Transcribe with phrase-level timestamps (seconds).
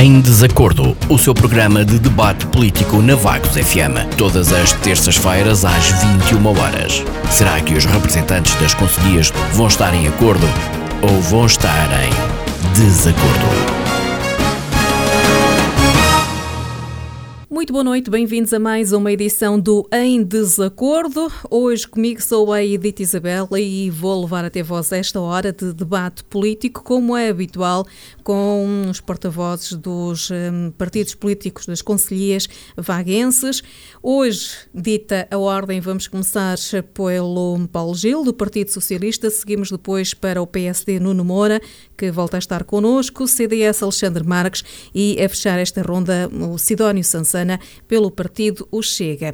[0.00, 4.14] Em Desacordo, o seu programa de debate político na Vagos FM.
[4.16, 5.90] Todas as terças-feiras às
[6.30, 7.02] 21 horas.
[7.32, 10.46] Será que os representantes das conselhias vão estar em acordo
[11.02, 13.87] ou vão estar em desacordo?
[17.58, 21.26] Muito boa noite, bem-vindos a mais uma edição do Em Desacordo.
[21.50, 26.22] Hoje comigo sou a Edith Isabela e vou levar até vós esta hora de debate
[26.22, 27.84] político, como é habitual,
[28.22, 33.60] com os porta-vozes dos um, partidos políticos das conselhias vaguenses.
[34.00, 36.56] Hoje, dita a ordem, vamos começar
[36.94, 41.60] pelo Paulo Gil, do Partido Socialista, seguimos depois para o PSD Nuno Moura,
[41.96, 44.62] que volta a estar connosco, CDS Alexandre Marques
[44.94, 47.02] e a fechar esta ronda o Sidónio
[47.86, 49.32] Pelo partido O Chega.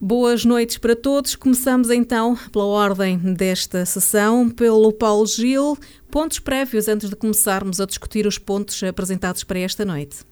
[0.00, 1.34] Boas noites para todos.
[1.34, 5.76] Começamos então pela ordem desta sessão, pelo Paulo Gil.
[6.08, 10.22] Pontos prévios antes de começarmos a discutir os pontos apresentados para esta noite.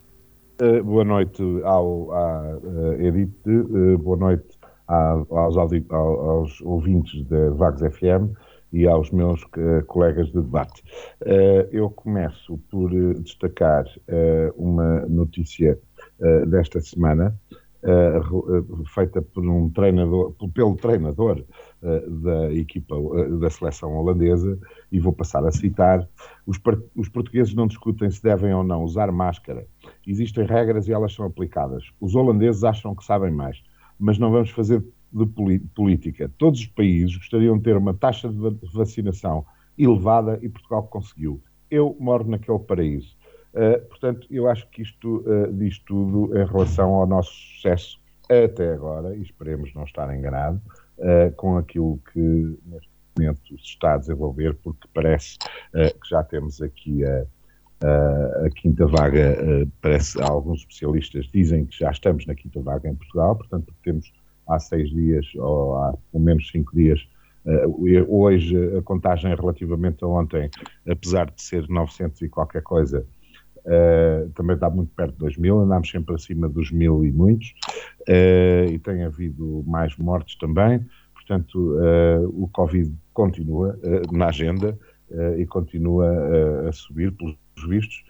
[0.63, 4.47] Uh, boa noite ao, à uh, Edith, uh, boa noite
[4.87, 5.57] à, aos,
[5.91, 8.39] aos, ouvintes da Vagos FM
[8.73, 9.43] e aos meus
[9.87, 10.83] colegas de debate.
[11.71, 13.85] Eu começo por destacar
[14.57, 15.79] uma notícia
[16.47, 17.39] desta semana,
[18.95, 21.45] feita por um treinador, pelo treinador
[22.23, 22.97] da equipa
[23.39, 24.59] da seleção holandesa,
[24.91, 26.09] e vou passar a citar:
[26.47, 26.59] os,
[26.97, 29.67] os portugueses não discutem se devem ou não usar máscara.
[30.07, 31.85] Existem regras e elas são aplicadas.
[32.01, 33.63] Os holandeses acham que sabem mais,
[33.99, 35.27] mas não vamos fazer de
[35.75, 36.31] política.
[36.37, 38.39] Todos os países gostariam de ter uma taxa de
[38.75, 39.47] vacinação
[39.79, 41.41] elevada e Portugal conseguiu.
[41.71, 43.17] Eu moro naquele paraíso.
[43.57, 48.75] Uh, portanto, eu acho que isto uh, diz tudo em relação ao nosso sucesso até
[48.75, 50.61] agora, e esperemos não estar enganado,
[50.99, 52.21] uh, com aquilo que
[52.67, 55.39] neste momento se está a desenvolver, porque parece
[55.73, 57.25] que já temos aqui a,
[57.83, 59.39] a, a quinta vaga,
[59.81, 64.13] parece alguns especialistas dizem que já estamos na quinta vaga em Portugal, portanto temos
[64.47, 67.01] há seis dias ou há pelo menos cinco dias.
[68.07, 70.51] Hoje a contagem relativamente a ontem,
[70.87, 73.07] apesar de ser 900 e qualquer coisa,
[73.67, 77.55] uh, também está muito perto 2 mil, andamos sempre acima dos mil e muitos,
[78.09, 80.85] uh, e tem havido mais mortes também,
[81.15, 81.77] portanto
[82.35, 83.77] o Covid continua
[84.13, 84.79] na agenda
[85.37, 87.37] e continua a subir pelos
[87.69, 88.05] vistos.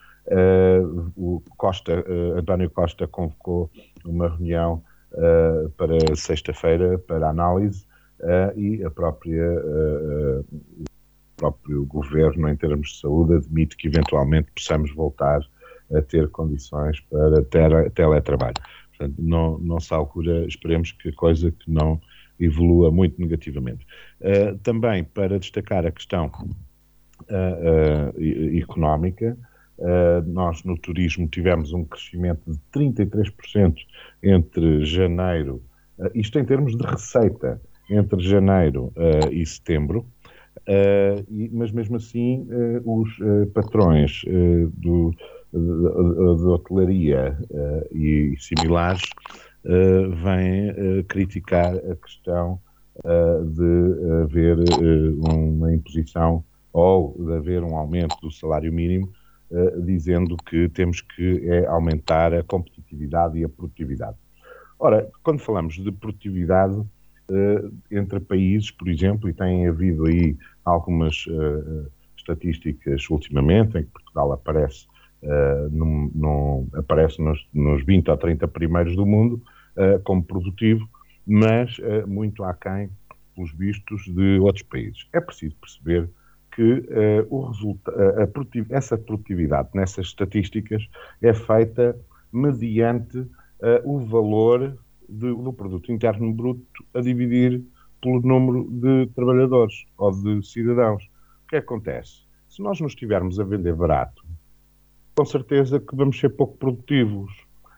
[1.17, 2.05] o Costa,
[2.37, 3.71] António Costa convocou
[4.05, 7.87] uma reunião uh, para sexta-feira para análise
[8.21, 10.45] uh, e a própria uh,
[11.37, 15.41] próprio governo em termos de saúde admite que eventualmente possamos voltar
[15.95, 18.55] a ter condições para ter, teletrabalho.
[18.97, 22.01] Portanto, não, não se alcura, esperemos que a coisa que não
[22.39, 23.87] evolua muito negativamente.
[24.21, 29.37] Uh, também para destacar a questão uh, uh, económica,
[30.25, 33.75] nós no turismo tivemos um crescimento de 33%
[34.23, 35.63] entre janeiro,
[36.15, 37.61] isto em termos de receita,
[37.91, 38.91] entre janeiro
[39.31, 40.07] e setembro,
[40.69, 42.47] e, mas mesmo assim
[42.85, 43.09] os
[43.55, 44.23] patrões
[44.75, 45.13] do,
[45.53, 47.37] de, hotelaria
[47.93, 49.03] e similares
[49.65, 52.59] vêm criticar a questão
[53.05, 54.57] de haver
[55.17, 59.11] uma imposição ou de haver um aumento do salário mínimo
[59.85, 64.17] dizendo que temos que é, aumentar a competitividade e a produtividade.
[64.79, 66.83] Ora, quando falamos de produtividade
[67.91, 74.33] entre países, por exemplo, e tem havido aí algumas uh, estatísticas ultimamente em que Portugal
[74.33, 74.87] aparece,
[75.73, 79.43] num, num, aparece nos, nos 20 ou 30 primeiros do mundo
[80.05, 80.89] como produtivo,
[81.27, 82.91] mas muito aquém,
[83.35, 85.09] pelos vistos, de outros países.
[85.13, 86.09] É preciso perceber
[86.57, 86.89] que
[87.31, 90.89] uh, resulta a produtiv essa produtividade nessas estatísticas
[91.21, 91.95] é feita
[92.33, 93.29] mediante uh,
[93.85, 94.79] o valor
[95.09, 97.63] de, do produto interno bruto a dividir
[98.01, 101.05] pelo número de trabalhadores ou de cidadãos.
[101.45, 102.27] O que acontece?
[102.49, 104.25] Se nós nos estivermos a vender barato,
[105.17, 107.33] com certeza que vamos ser pouco produtivos.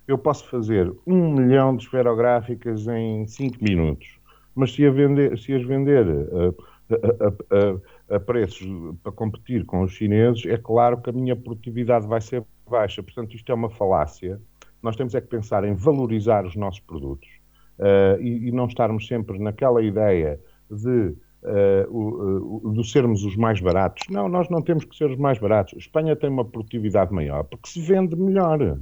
[0.09, 4.19] Eu posso fazer um milhão de esferográficas em cinco minutos,
[4.55, 6.55] mas se, a vender, se as vender uh,
[6.91, 8.67] a, a, a, preços
[9.03, 13.03] para competir com os chineses, é claro que a minha produtividade vai ser baixa.
[13.03, 14.41] Portanto, isto é uma falácia.
[14.89, 17.29] Nós temos é que pensar em valorizar os nossos produtos
[17.79, 20.41] uh, e, e, não estarmos sempre naquela ideia
[20.71, 24.09] de, uh, o, de sermos os mais baratos.
[24.09, 25.75] Não, nós não temos que ser os mais baratos.
[25.75, 28.79] A Espanha tem uma produtividade maior porque se vende melhor.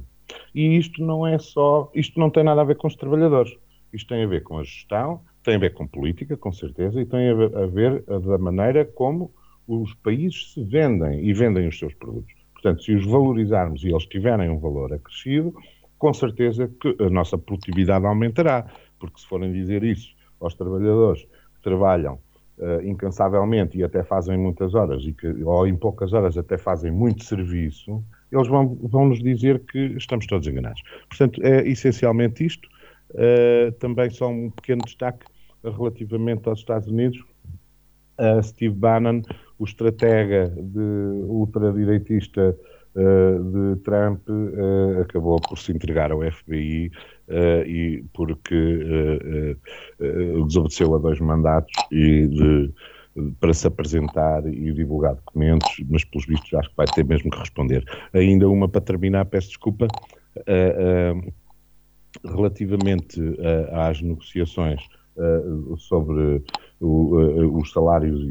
[0.55, 3.53] E isto não é só, isto não tem nada a ver com os trabalhadores.
[3.91, 7.05] Isto tem a ver com a gestão, tem a ver com política, com certeza, e
[7.05, 9.29] tem a ver, a ver da maneira como
[9.67, 12.33] os países se vendem e vendem os seus produtos.
[12.53, 15.53] Portanto, se os valorizarmos e eles tiverem um valor acrescido,
[15.97, 18.65] com certeza que a nossa produtividade aumentará,
[18.99, 22.19] porque se forem dizer isso aos trabalhadores que trabalham
[22.57, 26.91] uh, incansavelmente e até fazem muitas horas, e que, ou em poucas horas até fazem
[26.91, 30.81] muito serviço, eles vão, vão nos dizer que estamos todos enganados.
[31.09, 32.67] Portanto, é essencialmente isto.
[33.11, 35.25] Uh, também só um pequeno destaque
[35.63, 37.19] relativamente aos Estados Unidos.
[38.19, 39.21] Uh, Steve Bannon,
[39.57, 40.79] o estratega de
[41.27, 46.91] ultradireitista uh, de Trump, uh, acabou por se entregar ao FBI
[47.65, 48.79] e porque
[50.47, 52.73] desobedeceu a dois mandatos e de,
[53.39, 57.37] para se apresentar e divulgar documentos, mas pelos vistos acho que vai ter mesmo que
[57.37, 57.83] responder.
[58.13, 59.87] Ainda uma para terminar, peço desculpa.
[62.23, 63.21] relativamente
[63.73, 64.81] às negociações
[65.77, 66.41] sobre
[66.79, 68.21] os salários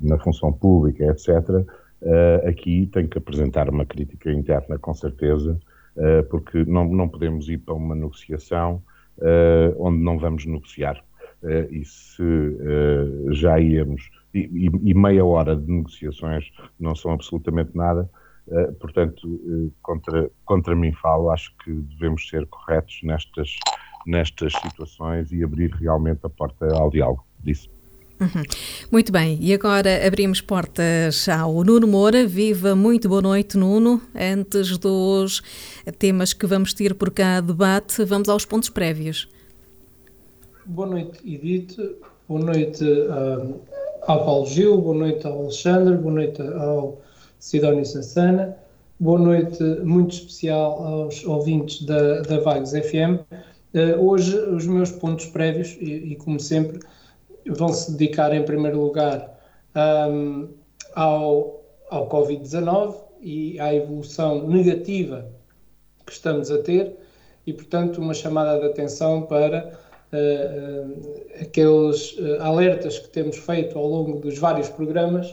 [0.00, 1.66] na função pública, etc.,
[2.02, 5.58] uh, aqui tem que apresentar uma crítica interna, com certeza,
[6.30, 8.82] porque não, não podemos ir para uma negociação
[9.76, 11.04] onde não vamos negociar.
[11.70, 12.24] e se
[13.32, 16.50] já íamos, e, e, meia hora de negociações
[16.80, 18.08] não são absolutamente nada,
[18.44, 23.56] Uh, portanto, uh, contra, contra mim falo, acho que devemos ser corretos nestas
[24.06, 27.70] nestas situações e abrir realmente a porta ao diálogo disso.
[28.22, 28.44] Uhum.
[28.92, 32.24] Muito bem, e agora abrimos portas ao Nuno Moura.
[32.24, 34.00] Viva, muito boa noite, Nuno.
[34.14, 35.42] Antes dos
[35.98, 39.28] temas que vamos ter por cá debate, vamos aos pontos prévios.
[40.64, 41.76] Boa noite, Edith.
[42.28, 43.60] Boa noite uh,
[44.06, 47.00] ao Paulo Gil, boa noite ao Alexandre, boa noite ao
[47.40, 48.56] Sidónio Sassana,
[49.00, 53.18] boa noite muito especial aos ouvintes da, da Vagos FM.
[53.74, 56.78] Uh, hoje, os meus pontos prévios, e, e como sempre,
[57.46, 59.38] vão se dedicar em primeiro lugar
[60.10, 60.48] um,
[60.94, 65.28] ao, ao Covid-19 e à evolução negativa
[66.04, 66.96] que estamos a ter,
[67.46, 69.72] e portanto, uma chamada de atenção para
[70.12, 75.32] uh, aqueles alertas que temos feito ao longo dos vários programas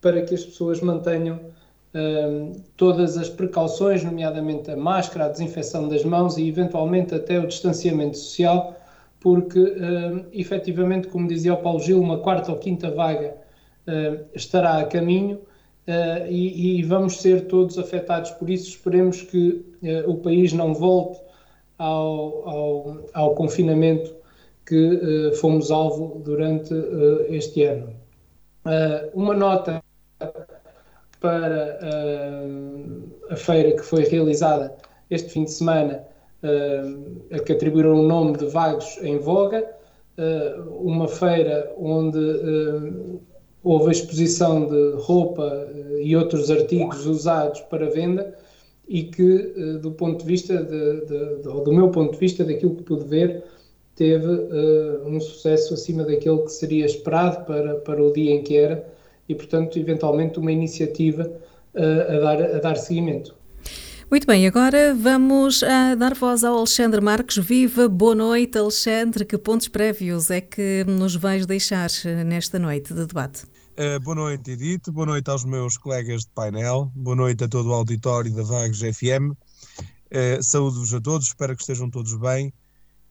[0.00, 1.40] para que as pessoas mantenham
[2.76, 8.16] todas as precauções, nomeadamente a máscara, a desinfecção das mãos e eventualmente até o distanciamento
[8.16, 8.76] social,
[9.20, 13.36] porque uh, efetivamente, como dizia o Paulo Gil, uma quarta ou quinta vaga
[13.86, 18.70] uh, estará a caminho uh, e, e, vamos ser todos afetados por isso.
[18.70, 19.64] Esperemos que
[20.06, 21.20] o país não volte
[21.78, 24.14] ao, ao, ao confinamento
[24.66, 26.74] que fomos alvo durante
[27.30, 27.88] este ano.
[29.14, 29.82] uma nota
[31.20, 31.78] para
[33.30, 34.76] a feira que foi realizada
[35.10, 36.04] este fim de semana,
[37.44, 39.68] que atribuíram o nome de Vagos em Voga,
[40.16, 42.18] uh, uma feira onde
[43.62, 45.68] houve a exposição de roupa
[46.00, 48.34] e outros artigos usados para venda
[48.88, 52.84] e que, do ponto de vista, de, de, do meu ponto de vista, daquilo que
[52.84, 53.44] pude ver,
[53.94, 54.28] teve
[55.04, 58.88] um sucesso acima daquele que seria esperado para, para o dia em que era
[59.28, 61.30] e, portanto, eventualmente uma iniciativa
[61.74, 63.37] a, dar, a dar seguimento.
[64.10, 67.36] Muito bem, agora vamos a dar voz ao Alexandre Marques.
[67.36, 69.22] Viva, boa noite, Alexandre.
[69.22, 71.90] Que pontos prévios é que nos vais deixar
[72.24, 73.44] nesta noite de debate?
[73.76, 74.90] Uh, boa noite, Edith.
[74.90, 76.90] Boa noite aos meus colegas de painel.
[76.94, 79.32] Boa noite a todo o auditório da Vagos FM.
[79.32, 82.50] Uh, Saúdo-vos a todos, espero que estejam todos bem.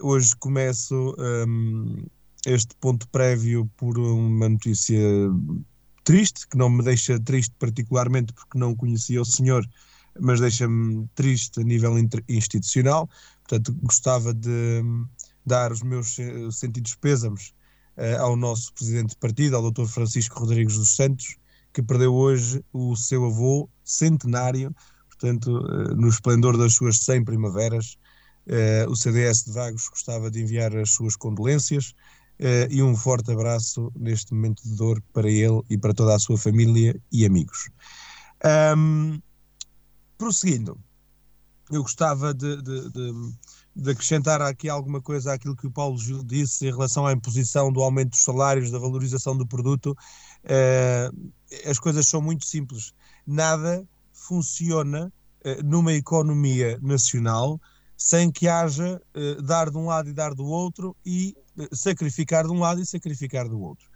[0.01, 2.07] Hoje começo um,
[2.43, 5.00] este ponto prévio por uma notícia
[6.03, 9.63] triste, que não me deixa triste particularmente porque não conhecia o senhor,
[10.19, 11.93] mas deixa-me triste a nível
[12.27, 13.09] institucional.
[13.43, 14.83] Portanto, gostava de
[15.45, 16.17] dar os meus
[16.51, 17.53] sentidos pêsames
[17.97, 19.86] uh, ao nosso presidente de partido, ao Dr.
[19.86, 21.36] Francisco Rodrigues dos Santos,
[21.74, 24.74] que perdeu hoje o seu avô centenário,
[25.09, 27.97] portanto, uh, no esplendor das suas 100 primaveras.
[28.47, 31.93] Uh, o CDS de Vagos gostava de enviar as suas condolências
[32.69, 36.38] e um forte abraço neste momento de dor para ele e para toda a sua
[36.38, 37.71] família e amigos.
[38.77, 39.19] Um,
[40.17, 40.77] prosseguindo,
[41.69, 43.33] eu gostava de, de, de,
[43.75, 47.71] de, acrescentar aqui alguma coisa àquilo que o Paulo Gil disse em relação à imposição
[47.71, 49.95] do aumento dos salários, da valorização do produto.
[50.43, 51.31] Uh,
[51.65, 52.93] as coisas são muito simples.
[53.25, 55.12] Nada funciona
[55.45, 57.59] uh, numa economia nacional
[57.97, 61.36] sem que haja uh, dar de um lado e dar do outro e
[61.74, 63.87] sacrificar de um lado e sacrificar do outro.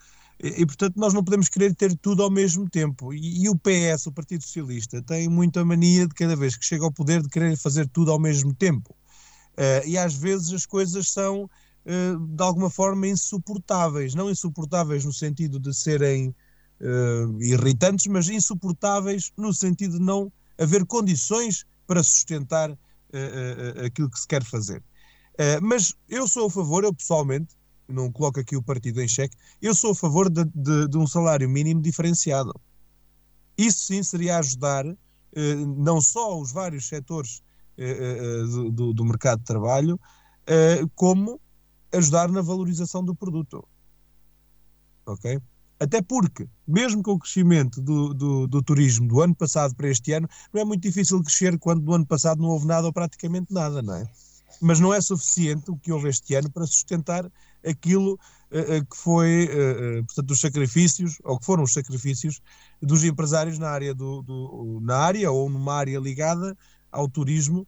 [0.43, 3.13] E, portanto, nós não podemos querer ter tudo ao mesmo tempo.
[3.13, 6.83] E, e, o PS, o Partido Socialista, tem muita mania de cada vez que chega
[6.83, 8.95] ao poder de querer fazer tudo ao mesmo tempo.
[9.51, 14.15] Uh, e às vezes as coisas são, uh, de alguma forma, insuportáveis.
[14.15, 16.29] Não insuportáveis no sentido de serem
[16.79, 22.75] uh, irritantes, mas insuportáveis no sentido de não haver condições para sustentar
[23.83, 24.81] aquilo que se quer fazer.
[25.62, 27.57] mas eu sou a favor, eu pessoalmente,
[27.91, 31.07] não coloco aqui o partido em xeque, eu sou a favor de, de, de um
[31.07, 32.53] salário mínimo diferenciado.
[33.57, 34.86] Isso sim seria ajudar
[35.77, 37.41] não só os vários setores
[38.71, 40.00] do, do, mercado de trabalho,
[40.95, 41.39] como
[41.91, 43.67] ajudar na valorização do produto.
[45.05, 45.39] Ok?
[45.79, 50.13] Até porque, mesmo com o crescimento do, do, do, turismo do ano passado para este
[50.13, 53.51] ano, não é muito difícil crescer quando do ano passado não houve nada ou praticamente
[53.51, 54.07] nada, não é?
[54.62, 57.27] Mas não é suficiente o que houve este ano para sustentar
[57.65, 62.41] aquilo uh, que foi, uh, portanto, os sacrifícios, ou que foram os sacrifícios
[62.81, 66.57] dos empresários na área, do, do na área ou numa área ligada
[66.91, 67.65] ao turismo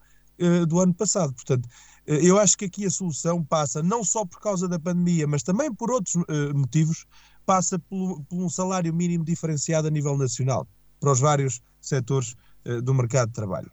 [0.67, 1.31] do ano passado.
[1.31, 1.69] Portanto,
[2.07, 5.71] eu acho que aqui a solução passa não só por causa da pandemia, mas também
[5.71, 6.15] por outros
[6.55, 7.05] motivos,
[7.45, 10.67] passa por, por um salário mínimo diferenciado a nível nacional
[10.99, 12.35] para os vários setores
[12.83, 13.71] do mercado de trabalho.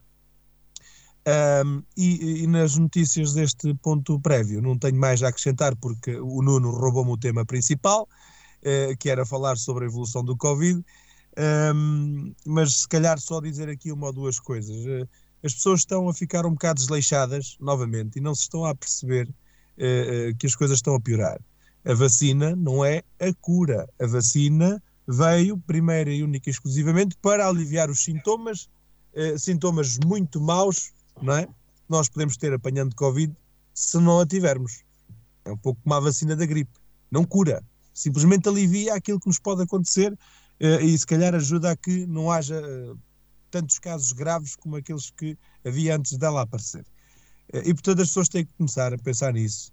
[1.27, 6.41] Um, e, e, nas notícias deste ponto prévio, não tenho mais a acrescentar porque o
[6.41, 8.09] Nuno roubou-me o tema principal,
[8.63, 10.83] uh, que era falar sobre a evolução do Covid,
[11.75, 14.77] um, mas se calhar só dizer aqui uma ou duas coisas.
[14.87, 15.09] Uh,
[15.43, 19.29] as pessoas estão a ficar um bocado desleixadas novamente e não se estão a perceber
[20.39, 21.41] que as coisas estão a piorar.
[21.87, 23.89] A vacina não é a cura.
[23.99, 28.69] A vacina veio, primeiro e única exclusivamente, para aliviar os sintomas,
[29.39, 31.49] sintomas muito maus, não é?
[31.89, 33.35] Nós podemos ter apanhando Covid
[33.75, 34.83] se não a tivermos.
[35.45, 36.71] É um pouco como a vacina da gripe.
[37.11, 37.63] Não cura.
[37.93, 40.17] Simplesmente alivia aquilo que nos pode acontecer
[40.61, 42.95] eh, e se calhar ajuda a que não haja eh,
[43.51, 46.85] tantos casos graves como aqueles que havia antes dela aparecer.
[47.53, 49.73] Eh, e portanto as pessoas têm que começar a pensar nisso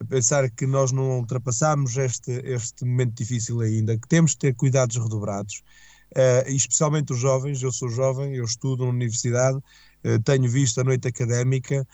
[0.00, 4.54] a pensar que nós não ultrapassamos este, este momento difícil ainda, que temos de ter
[4.54, 5.62] cuidados redobrados,
[6.12, 7.62] uh, especialmente os jovens.
[7.62, 9.58] Eu sou jovem, eu estudo na universidade,
[10.24, 11.86] tenho visto a noite académica,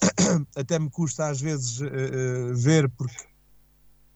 [0.56, 3.24] até me custa às vezes uh, ver, porque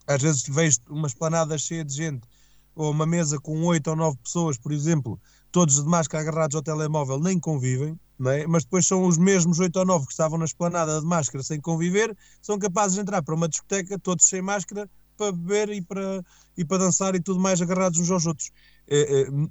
[0.07, 2.27] às vezes vejo uma esplanada cheia de gente,
[2.75, 5.21] ou uma mesa com oito ou nove pessoas, por exemplo,
[5.53, 8.47] todos de máscara agarrados ao telemóvel, nem convivem é?
[8.47, 11.61] mas depois são os mesmos 8 ou 9 que estavam na esplanada de máscara sem
[11.61, 16.25] conviver, são capazes de entrar para uma discoteca, todos sem máscara, para beber e para,
[16.57, 18.51] e para dançar e tudo mais agarrados uns aos outros.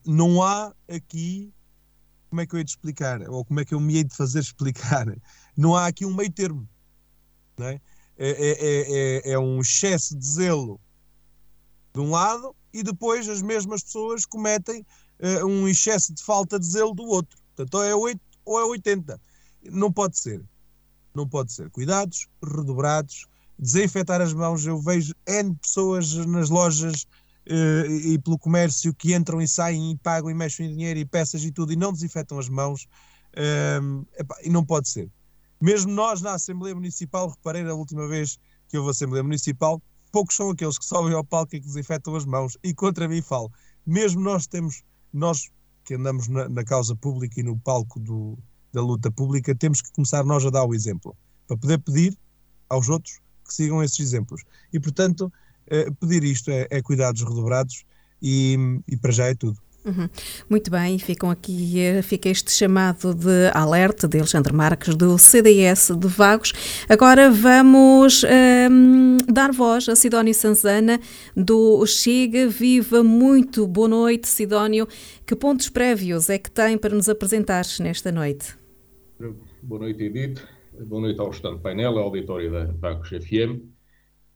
[0.05, 1.53] Não há aqui,
[2.33, 4.15] como é que eu ia te explicar, ou como é que eu me hei de
[4.15, 5.05] fazer explicar,
[5.55, 6.67] não há aqui um meio termo.
[7.55, 7.79] Não é?
[8.17, 10.81] É, é, é, é um excesso de zelo
[11.93, 14.83] de um lado e depois as mesmas pessoas cometem
[15.19, 17.37] uh, um excesso de falta de zelo do outro.
[17.55, 19.21] Portanto, ou é 8 ou é 80.
[19.65, 20.43] Não pode ser.
[21.13, 21.69] Não pode ser.
[21.69, 23.27] Cuidados redobrados,
[23.59, 24.65] desinfetar as mãos.
[24.65, 27.05] Eu vejo N pessoas nas lojas
[27.45, 31.51] e pelo comércio que entram e saem e pagam e mexem dinheiro e peças e
[31.51, 32.87] tudo e não desinfetam as mãos.
[34.17, 35.09] Epá, e não pode ser.
[35.61, 39.81] Mesmo nós na Assembleia Municipal, reparei na última vez que houve Assembleia Municipal,
[40.11, 42.57] poucos são aqueles que sobem ao palco e que desinfetam as mãos.
[42.63, 43.51] E contra mim falo.
[43.85, 45.49] Mesmo nós temos, nós
[45.83, 48.37] que andamos na, na causa pública e no palco do,
[48.71, 51.15] da luta pública, temos que começar nós a dar o exemplo,
[51.47, 52.17] para poder pedir
[52.69, 54.43] aos outros que sigam esses exemplos.
[54.71, 55.42] E, portanto, eh,
[55.99, 57.85] pedir isto é, é cuidados redobrados
[58.21, 59.57] e, e para já é tudo.
[59.85, 60.07] Uhum.
[60.49, 65.91] Muito bem, ficam aqui, eh, fica este chamado de alerta de Alexandre Marques do CDS
[65.97, 66.53] de Vagos.
[66.87, 71.01] Agora vamos um, ehm, dar voz a Sidónio Sanzana
[71.35, 73.03] do Chega Viva.
[73.03, 74.87] Muito boa noite, Sidónio.
[75.27, 78.55] Que pontos prévios é que tem para nos apresentar nesta noite?
[79.61, 80.41] Boa noite, Edith.
[80.85, 83.72] Boa noite ao restante painel, ao auditório da Vagos FM.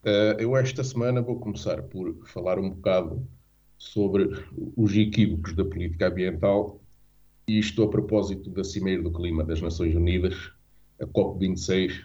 [0.04, 3.28] Uh, eu esta semana vou começar por falar um bocado
[3.78, 4.30] sobre
[4.76, 6.82] os equívocos da política ambiental,
[7.48, 10.52] e isto a propósito da Cimeira do Clima das Nações Unidas,
[11.00, 12.04] a COP26,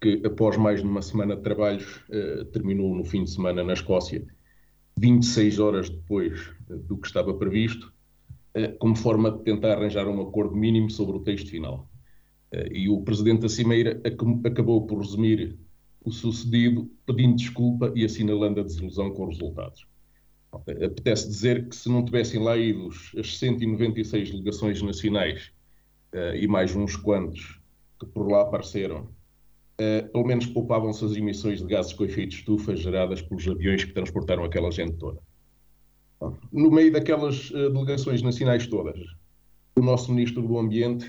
[0.00, 3.72] que após mais de uma semana de trabalhos eh, terminou no fim de semana na
[3.72, 4.24] Escócia,
[4.98, 7.92] 26 horas depois eh, do que estava previsto,
[8.54, 11.88] eh, como forma de tentar arranjar um acordo mínimo sobre o texto final.
[12.72, 14.00] E o presidente da Cimeira
[14.42, 15.58] acabou por resumir
[16.04, 19.86] o sucedido, pedindo desculpa e assinalando a desilusão com os resultados.
[20.52, 22.88] Apetece dizer que se não tivessem lá ido
[23.18, 25.52] as 196 delegações nacionais
[26.14, 27.60] uh, e mais uns quantos
[28.00, 29.02] que por lá apareceram,
[29.80, 33.84] uh, pelo menos poupavam-se as emissões de gases com efeito de estufa geradas pelos aviões
[33.84, 35.20] que transportaram aquela gente toda.
[36.50, 38.98] No meio daquelas uh, delegações nacionais todas,
[39.76, 41.06] o nosso Ministro do Ambiente,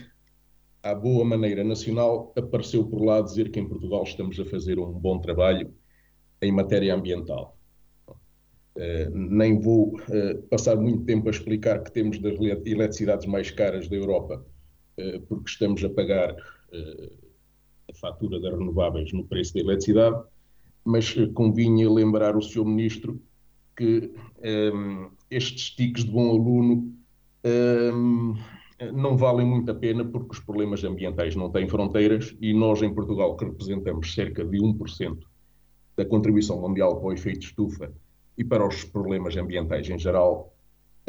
[0.81, 4.91] à boa maneira nacional, apareceu por lá dizer que em Portugal estamos a fazer um
[4.91, 5.74] bom trabalho
[6.41, 7.59] em matéria ambiental
[8.79, 13.89] Uh, nem vou uh, passar muito tempo a explicar que temos das eletricidades mais caras
[13.89, 14.41] da Europa,
[14.98, 16.33] uh, porque estamos a pagar
[17.89, 20.24] a fatura das renováveis no preço da eletricidade,
[20.86, 22.63] mas convinha lembrar o Sr.
[22.63, 23.21] Ministro
[23.75, 24.12] que
[24.74, 26.93] um, estes tiques de bom aluno
[27.43, 28.36] um,
[28.93, 32.93] não valem muito a pena porque os problemas ambientais não têm fronteiras e nós em
[32.93, 35.17] Portugal, que representamos cerca de 1%
[35.98, 37.91] da contribuição mundial para o efeito estufa
[38.38, 40.53] e para os problemas ambientais em geral,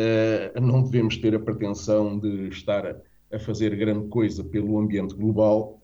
[0.00, 2.84] uh, não devemos ter a pretensão de estar
[3.32, 5.80] a, fazer grande coisa pelo ambiente global,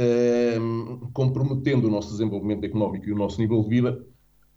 [0.00, 4.06] uh, comprometendo o nosso desenvolvimento económico e o nosso nível de vida,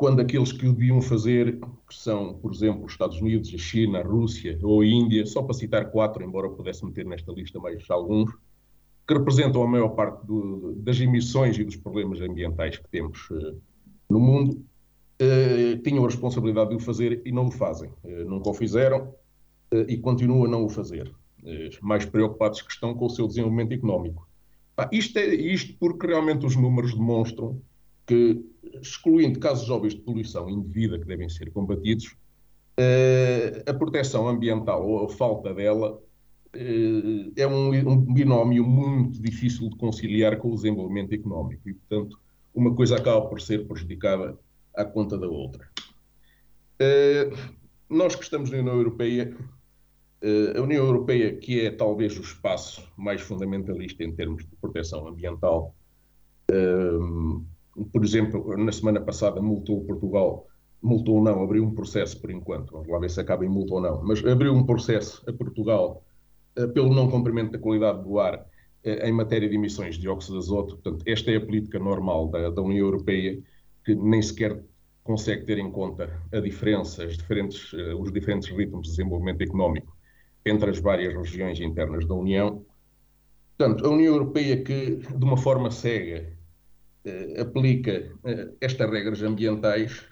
[0.01, 3.99] quando aqueles que o deviam fazer, que são, por exemplo, os Estados Unidos, a China,
[3.99, 7.87] a Rússia ou a Índia, só para citar quatro, embora pudesse meter nesta lista mais
[7.87, 8.31] alguns,
[9.07, 13.61] que representam a maior parte do, das emissões e dos problemas ambientais que temos uh,
[14.09, 14.65] no mundo,
[15.21, 17.91] uh, tinham a responsabilidade de o fazer e não o fazem.
[18.03, 19.13] Uh, nunca o fizeram
[19.87, 21.13] e continuam a não o fazer.
[21.79, 24.27] mais preocupados que estão com o seu desenvolvimento económico.
[24.91, 27.61] isto é isto porque realmente os números demonstram
[28.11, 28.43] que,
[28.81, 32.13] excluindo casos óbvios de poluição indevida que devem ser combatidos,
[32.75, 35.97] eh, a proteção ambiental ou a falta dela
[36.53, 42.19] eh, é um, binómio muito difícil de conciliar com o desenvolvimento económico e, portanto,
[42.53, 44.37] uma coisa acaba por ser prejudicada
[44.75, 45.69] à conta da outra.
[46.79, 47.31] Eh,
[47.89, 49.37] nós que estamos na União Europeia,
[50.55, 55.73] a União Europeia, que é talvez o espaço mais fundamentalista em termos de proteção ambiental,
[57.85, 60.47] por exemplo, na semana passada multou Portugal,
[60.81, 63.81] multou não, abriu um processo por enquanto, vamos lá ver se acaba em multa ou
[63.81, 66.03] não, mas abriu um processo a Portugal
[66.57, 70.39] uh, pelo não cumprimento da qualidade do ar uh, em matéria de emissões de dióxido
[70.39, 70.77] de azoto.
[70.77, 73.41] Portanto, esta é a política normal da, da União Europeia,
[73.85, 74.63] que nem sequer
[75.03, 79.95] consegue ter em conta a diferença, diferentes, uh, os diferentes ritmos de desenvolvimento económico
[80.45, 82.65] entre as várias regiões internas da União.
[83.57, 86.40] Portanto, a União Europeia que, de uma forma cega, eh,
[87.39, 90.05] aplica eh, estas regras ambientais,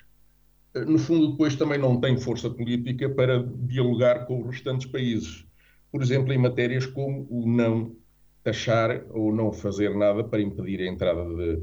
[0.74, 5.46] eh, no fundo, depois também não tem força política para dialogar com os restantes países.
[5.92, 7.96] Por exemplo, em matérias como o não
[8.44, 11.62] taxar ou não fazer nada para impedir a entrada de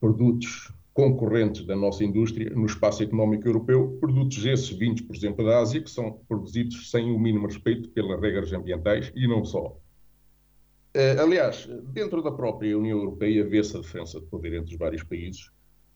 [0.00, 5.60] produtos concorrentes da nossa indústria no espaço económico europeu, produtos esses vindos, por exemplo, da
[5.60, 9.78] Ásia, que são produzidos sem o mínimo respeito pelas regras ambientais e não só.
[10.96, 15.02] Uh, aliás, dentro da própria União Europeia vê-se a diferença de poder entre os vários
[15.02, 15.50] países.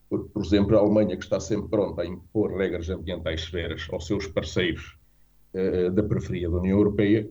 [0.09, 4.07] Porque, por exemplo, a Alemanha, que está sempre pronta a impor regras ambientais severas aos
[4.07, 4.99] seus parceiros
[5.55, 7.31] uh, da periferia da União Europeia,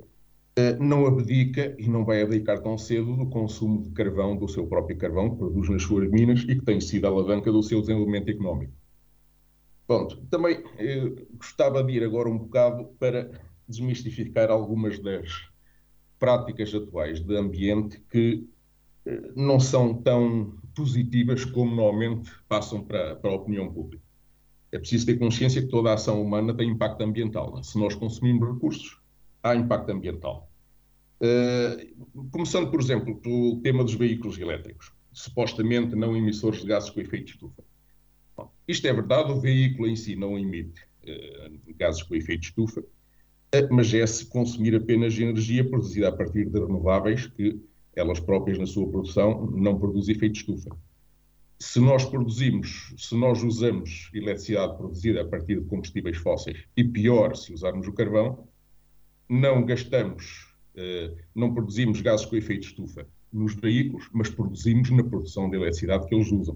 [0.58, 4.66] uh, não abdica e não vai abdicar tão cedo do consumo de carvão, do seu
[4.66, 7.82] próprio carvão, que produz nas suas minas e que tem sido a alavanca do seu
[7.82, 8.74] desenvolvimento económico.
[9.86, 10.64] Pronto, também
[11.34, 13.30] gostava de ir agora um bocado para
[13.68, 15.51] desmistificar algumas das
[16.22, 18.48] práticas atuais de ambiente que
[19.08, 24.04] eh, não são tão positivas como normalmente passam para, para a opinião pública.
[24.72, 27.56] É preciso ter consciência que toda a ação humana tem impacto ambiental.
[27.56, 27.64] Né?
[27.64, 29.02] Se nós consumimos recursos,
[29.42, 30.48] há impacto ambiental.
[31.20, 37.02] Uh, começando, por exemplo, pelo tema dos veículos elétricos, supostamente não emissores de gases com
[37.02, 37.64] efeito de estufa.
[38.38, 42.48] Bom, isto é verdade, o veículo em si não emite uh, gases com efeito de
[42.48, 42.84] estufa,
[43.70, 47.60] mas é se consumir apenas energia produzida a partir de renováveis que
[47.96, 50.76] elas próprias na sua produção não produzem efeito estufa.
[51.60, 57.36] Se nós produzimos, se nós usamos eletricidade produzida a partir de combustíveis fósseis e pior
[57.36, 58.48] se usarmos o carvão,
[59.30, 65.50] não gastamos, eh, não produzimos gases com efeito estufa nos veículos, mas produzimos na produção
[65.50, 66.56] de eletricidade que eles usam.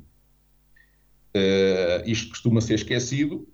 [1.35, 3.47] Uh, isto costuma ser esquecido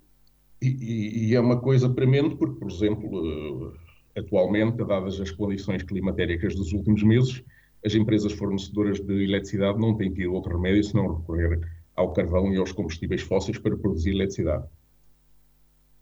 [0.68, 3.74] e, e, é uma coisa premente porque, por exemplo,
[4.14, 7.42] eh, atualmente, dadas as condições climatéricas dos últimos meses,
[7.84, 11.60] as empresas fornecedoras de eletricidade não têm tido outro remédio senão recorrer
[11.96, 14.64] ao carvão e aos combustíveis fósseis para produzir eletricidade.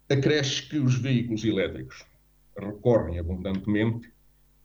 [0.08, 2.04] Acresce que os veículos elétricos
[2.58, 4.12] recorrem abundantemente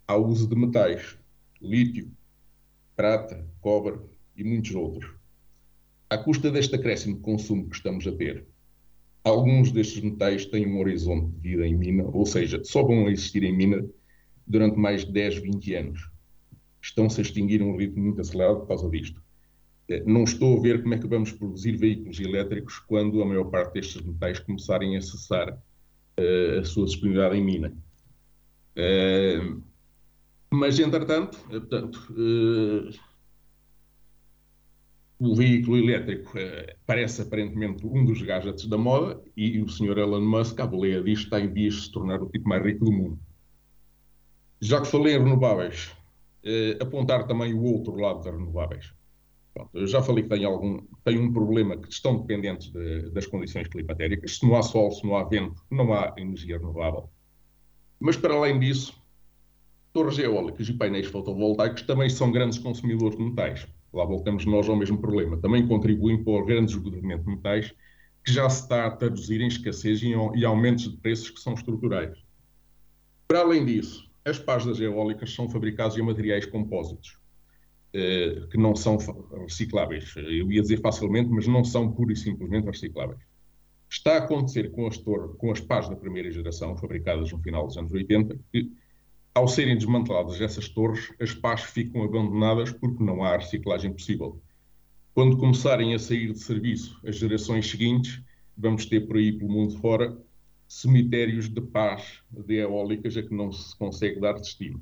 [0.08, 1.18] ao uso de metais,
[1.62, 2.12] lítio,
[2.96, 4.00] prata, cobre
[4.36, 5.10] e muitos outros.
[6.10, 8.46] À custa deste acréscimo de consumo que estamos a ter,
[9.26, 13.44] alguns destes metais têm um horizonte de vida em mina, ou seja, só vão existir
[13.44, 13.84] em mina
[14.48, 16.10] durante mais de 10, 20 anos.
[16.82, 19.20] Estão-se a extinguir um ritmo muito acelerado por causa disto.
[19.90, 23.46] Eh, não estou a ver como é que vamos produzir veículos elétricos quando a maior
[23.46, 27.74] parte destes metais começarem a cessar uh, a sua disponibilidade em mina.
[28.78, 29.62] Uh,
[30.52, 32.90] mas, entretanto, portanto, uh,
[35.20, 39.98] o veículo elétrico uh, parece aparentemente um dos gadgets da moda e o Sr.
[39.98, 42.84] Elon Musk, à boleia disto, está em dias de se tornar o tipo mais rico
[42.84, 43.20] do mundo.
[44.60, 45.96] Já que falei em renováveis,
[46.44, 48.94] uh, apontar também o outro lado das renováveis.
[49.54, 53.26] Pronto, eu já falei que tem, algum, tem um problema que estão dependentes de, das
[53.26, 54.38] condições climatéricas.
[54.38, 57.10] Se não há sol, se não há vento, não há energia renovável.
[57.98, 59.02] Mas, para além disso,
[59.94, 63.66] torres eólicas e painéis fotovoltaicos também são grandes consumidores de metais.
[63.96, 65.38] Lá voltamos nós ao mesmo problema.
[65.38, 67.74] Também contribuem para o grande esgotamento de metais,
[68.26, 71.54] que já se está a traduzir em escassez e, e aumentos de preços que são
[71.54, 72.18] estruturais.
[73.28, 77.18] Para além disso, as pás das eólicas são fabricadas em materiais compósitos,
[77.94, 78.98] eh, que não são
[79.44, 80.14] recicláveis.
[80.18, 83.22] Eu ia dizer facilmente, mas não são pura e simplesmente recicláveis.
[83.90, 87.78] Está a acontecer com as, com as pás da primeira geração, fabricadas no final dos
[87.78, 88.72] anos 80, que,
[89.36, 94.42] ao serem desmanteladas essas torres, as pás ficam abandonadas porque não há reciclagem possível.
[95.14, 98.24] Quando começarem a sair de serviço as gerações seguintes,
[98.58, 100.18] vamos ter por aí pelo mundo fora
[100.70, 104.82] cemitérios de pás de eólicas a que não se consegue dar destino.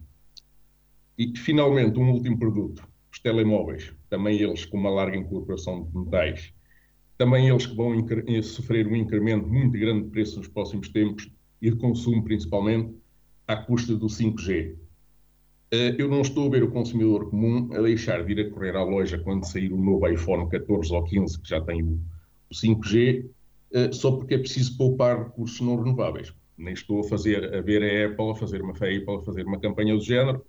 [1.18, 6.54] E, finalmente, um último produto, os telemóveis, também eles com uma larga incorporação de metais,
[7.18, 7.94] também eles que vão
[8.44, 12.94] sofrer um incremento muito grande de preço nos próximos tempos e de consumo principalmente,
[13.48, 14.76] à custa do 5G.
[15.72, 18.76] Eh, eu não estou a ver o consumidor comum a deixar de ir a correr
[18.76, 22.00] à loja quando sair o novo iPhone 14 ou 15, que já tem o
[22.54, 23.30] 5G,
[23.74, 26.34] eh, só porque é preciso poupar recursos não renováveis.
[26.58, 29.60] Nem estou a fazer a ver a Apple a fazer uma feia para fazer uma
[29.60, 30.46] campanha do género,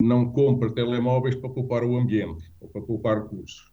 [0.00, 3.72] não compra telemóveis para poupar o ambiente ou para poupar recursos.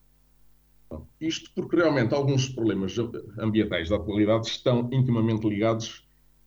[1.19, 2.95] Isto porque realmente alguns problemas
[3.39, 6.02] ambientais da atualidade estão intimamente ligados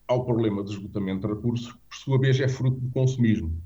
[0.07, 3.61] ao problema do esgotamento de recursos, que por sua vez é fruto do consumismo.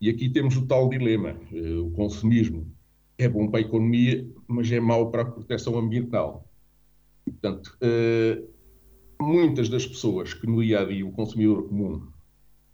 [0.00, 2.72] E aqui temos o tal dilema: eh, o consumismo
[3.18, 6.48] é bom para a economia, mas é mau para a proteção ambiental.
[7.26, 8.42] E, portanto, eh,
[9.20, 12.06] muitas das pessoas que no dia a dia, o consumidor comum,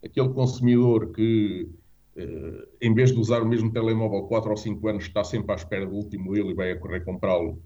[0.05, 1.69] aquele consumidor que
[2.17, 5.55] Uh, em vez de usar o mesmo telemóvel 4 ou 5 anos, está sempre à
[5.55, 7.63] espera do último modelo e vai a correr comprá-lo.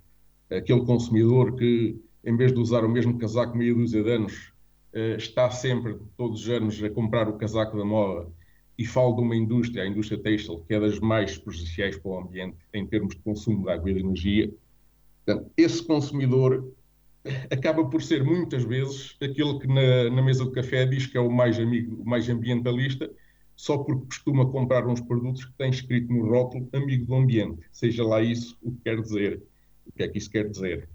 [0.50, 4.52] Aquele consumidor que, em vez de usar o mesmo casaco meia dúzia de anos,
[5.16, 8.28] está sempre, todos os anos, a comprar o casaco da moda.
[8.76, 12.18] E falo de uma indústria, a indústria têxtil, que é das mais prejudiciais para o
[12.18, 14.52] ambiente em termos de consumo de água e de energia.
[15.24, 16.72] Portanto, esse consumidor
[17.50, 21.20] acaba por ser muitas vezes aquele que na, na mesa do café diz que é
[21.20, 23.10] o mais amigo, o mais ambientalista,
[23.56, 27.62] só porque costuma comprar uns produtos que têm escrito no rótulo amigo do ambiente.
[27.72, 29.42] Seja lá isso o que quer dizer.
[29.86, 30.88] O que é que isso quer dizer?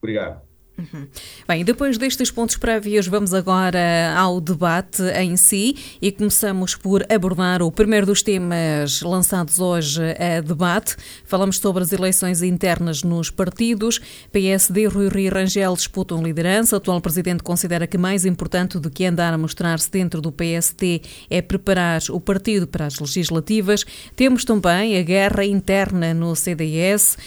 [0.00, 0.51] Obrigado.
[0.78, 1.06] Uhum.
[1.46, 7.60] Bem, depois destes pontos prévios, vamos agora ao debate em si e começamos por abordar
[7.62, 10.96] o primeiro dos temas lançados hoje a debate.
[11.24, 14.00] Falamos sobre as eleições internas nos partidos.
[14.32, 16.76] PSD, Rui Rio Rangel disputam liderança.
[16.76, 21.02] O atual presidente considera que mais importante do que andar a mostrar-se dentro do PSD
[21.28, 23.84] é preparar o partido para as legislativas.
[24.16, 27.18] Temos também a guerra interna no CDS,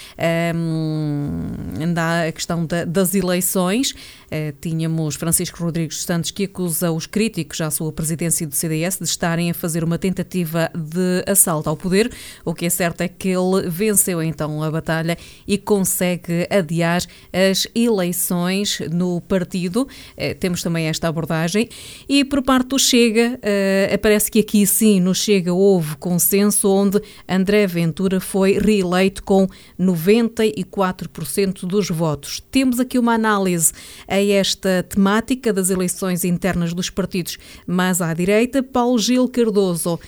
[0.56, 3.94] um, anda a questão da, das eleições eleições.
[4.26, 9.06] Uh, tínhamos Francisco Rodrigues Santos que acusa os críticos à sua presidência do CDS de
[9.06, 12.12] estarem a fazer uma tentativa de assalto ao poder.
[12.44, 17.68] O que é certo é que ele venceu então a batalha e consegue adiar as
[17.76, 19.84] eleições no partido.
[19.84, 21.70] Uh, temos também esta abordagem.
[22.08, 27.02] E por parte do Chega, uh, parece que aqui sim, no Chega, houve consenso onde
[27.28, 29.48] André Ventura foi reeleito com
[29.80, 32.42] 94% dos votos.
[32.52, 33.74] Temos aqui uma análise
[34.16, 38.64] a esta temática das eleições internas dos partidos mais à direita.
[38.64, 40.00] Paulo Gil Cardoso,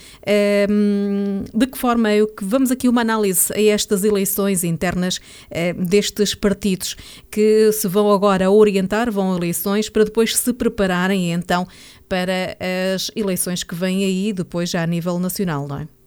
[1.54, 5.20] de que forma é que vamos aqui uma análise a estas eleições internas
[5.76, 6.96] destes partidos
[7.30, 11.66] que se vão agora orientar, vão a eleições para depois se prepararem então
[12.08, 12.56] para
[12.94, 15.97] as eleições que vêm aí depois já a nível nacional, não é?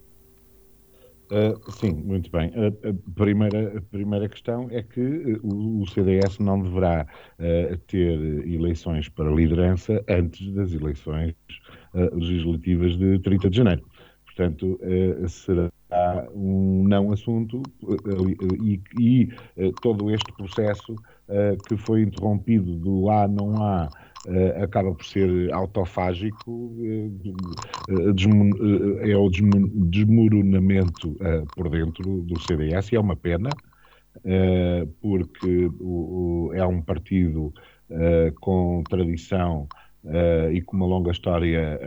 [1.32, 2.52] Uh, sim, muito bem.
[2.54, 7.08] A, a, primeira, a primeira questão é que uh, o, o, CDS não deverá
[7.40, 11.34] uh, ter eleições para liderança antes das eleições
[12.14, 13.84] legislativas de 30 de janeiro.
[14.26, 14.80] Portanto,
[15.28, 15.70] será
[16.34, 17.62] um não assunto
[18.64, 19.30] e, e
[19.82, 20.96] todo este processo
[21.68, 23.90] que foi interrompido do há, não há
[24.28, 27.12] uh, acaba por ser autofágico, uh,
[29.02, 31.16] é o desmoronamento
[31.56, 33.50] por dentro do CDS e é uma pena,
[35.02, 37.54] porque o, o, é um partido
[38.40, 39.68] com tradição
[40.54, 41.80] e com uma longa história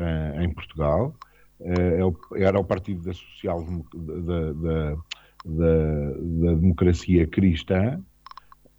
[0.43, 1.15] em Portugal.
[1.61, 1.99] É
[2.43, 4.97] era o partido da social da, da
[5.45, 8.01] da, da democracia cristã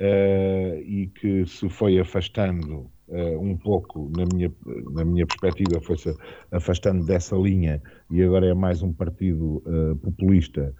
[0.01, 4.51] uh, e que se foi afastando uh, um pouco, na minha,
[4.91, 6.15] na minha perspectiva, foi-se
[6.51, 10.73] afastando dessa linha e agora é mais um partido uh, populista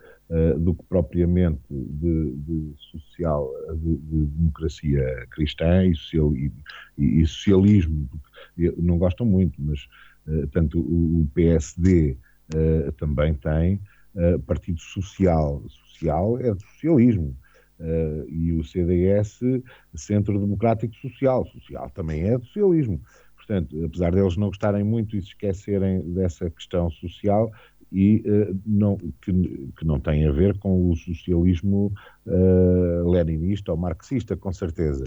[0.57, 6.51] do que propriamente de, de social, de, de, democracia cristã e, social, e,
[6.97, 8.09] e socialismo.
[8.75, 9.87] Não gostam muito, mas
[10.51, 12.17] tanto o PSD
[12.97, 13.79] também tem
[14.47, 15.61] partido social.
[15.67, 17.37] Social é socialismo.
[17.77, 19.39] Uh, e o CDS,
[19.95, 21.45] Centro Democrático Social.
[21.47, 23.01] Social também é socialismo.
[23.35, 27.51] Portanto, apesar deles não gostarem muito e se esquecerem dessa questão social,
[27.91, 29.31] e uh, não, que,
[29.77, 31.93] que, não tem a ver com o socialismo
[32.25, 35.05] uh, leninista ou marxista, com certeza.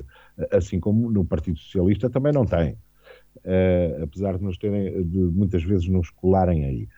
[0.50, 2.78] Assim como no Partido Socialista também não tem.
[3.38, 6.88] Uh, apesar de nos terem, de muitas vezes nos colarem aí.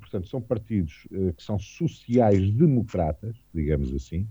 [0.00, 4.28] portanto, são partidos que são sociais-democratas, digamos assim,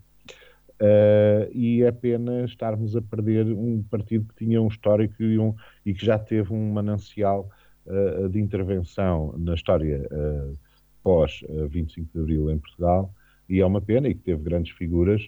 [0.81, 5.53] Uh, e é pena estarmos a perder um partido que tinha um histórico e, um,
[5.85, 7.49] e que já teve um manancial
[7.85, 10.57] uh, de intervenção na história uh,
[11.03, 13.13] pós 25 de Abril em Portugal,
[13.49, 15.27] e é uma pena, e que teve grandes figuras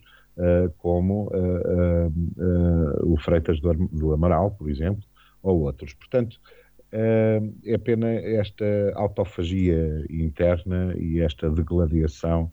[0.77, 1.29] como
[3.03, 5.03] o Freitas do, do, Amaral, por exemplo,
[5.41, 5.93] ou outros.
[5.93, 6.39] Portanto,
[6.91, 12.51] é pena esta autofagia interna e esta degladiação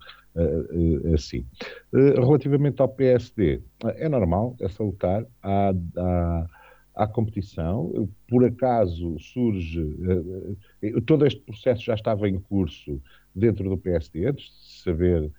[1.14, 1.44] assim.
[1.92, 3.62] Relativamente ao PSD,
[3.96, 6.46] é normal, é salutar, há, há,
[6.94, 9.84] há competição, por acaso surge,
[11.06, 13.00] todo este processo já estava em curso
[13.34, 15.30] dentro do PSD, antes de saber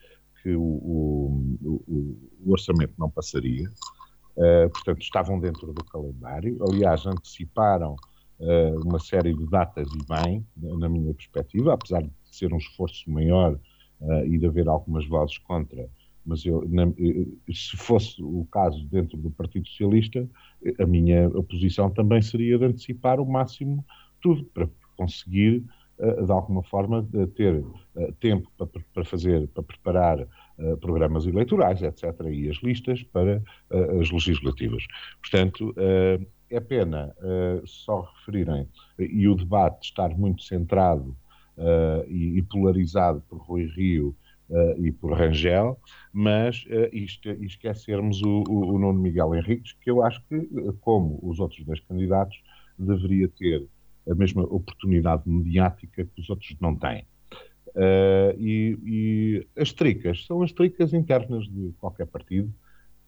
[0.42, 3.70] que o, o, o orçamento não passaria,
[4.74, 7.96] portanto estavam dentro do calendário, aliás anteciparam
[8.86, 13.60] uma série de datas e bem, na minha perspectiva, apesar de ser um esforço maior
[14.02, 15.90] uh, e de haver algumas vozes contra.
[16.26, 20.30] Mas eu, na, eh, se fosse o caso dentro do Partido Socialista,
[20.80, 23.84] a minha posição também seria de antecipar o máximo
[24.22, 25.64] tudo para conseguir,
[25.98, 30.28] uh, de alguma forma, de ter uh, tempo para, para, fazer, para preparar
[30.82, 33.42] programas eleitorais, etc., e as listas para
[34.02, 34.84] as legislativas.
[35.22, 35.74] Portanto,
[36.50, 37.16] é pena
[37.64, 38.68] só referirem
[39.00, 41.16] e o debate estar muito centrado
[42.08, 44.16] e, e, polarizado por Rui Rio
[44.50, 45.80] uh, e por Rangel,
[46.14, 50.50] mas isto, esquecermos o, o, o Nuno Miguel Henriques, que eu acho que,
[50.82, 52.42] como os outros dois candidatos,
[52.78, 53.68] deveria ter
[54.10, 57.06] a mesma oportunidade mediática que os outros não têm.
[57.76, 62.52] Uh, e, e, as tricas são as tricas internas de qualquer partido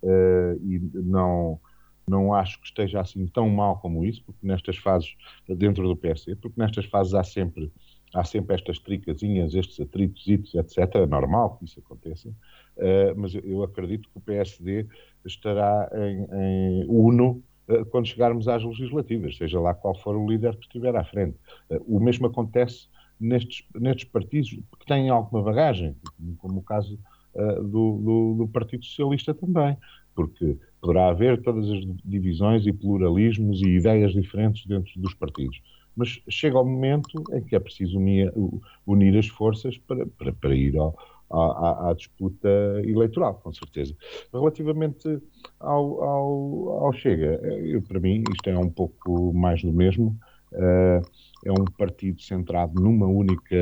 [0.04, 1.60] uh, e não
[2.08, 5.16] não acho que esteja assim tão mal como isso, porque nestas fases,
[5.48, 7.72] dentro do PSD, porque nestas fases há sempre
[8.14, 10.96] há sempre estas tricazinhas, estes atritos, etc.
[10.96, 14.86] É normal que isso aconteça, uh, mas eu acredito que o PSD
[15.26, 20.56] estará em, em uno uh, quando chegarmos às legislativas, seja lá qual for o líder
[20.58, 21.38] que estiver à frente.
[21.70, 22.88] Uh, o mesmo acontece
[23.20, 25.96] nestes, nestes partidos que têm alguma bagagem,
[26.38, 27.00] como o caso
[27.34, 29.78] do, do, do Partido Socialista também,
[30.14, 35.62] porque poderá haver todas as divisões e pluralismos e ideias diferentes dentro dos partidos
[35.96, 40.78] mas chega o momento em que é preciso unir, as forças para, para, para ir
[40.78, 40.98] ao,
[41.30, 42.50] à, à, disputa
[42.84, 43.96] eleitoral, com certeza.
[44.34, 45.22] Relativamente
[45.60, 50.18] ao, ao, ao Chega, eu, para mim isto é um pouco mais do mesmo.
[50.52, 51.02] Uh,
[51.46, 53.56] é um partido centrado numa única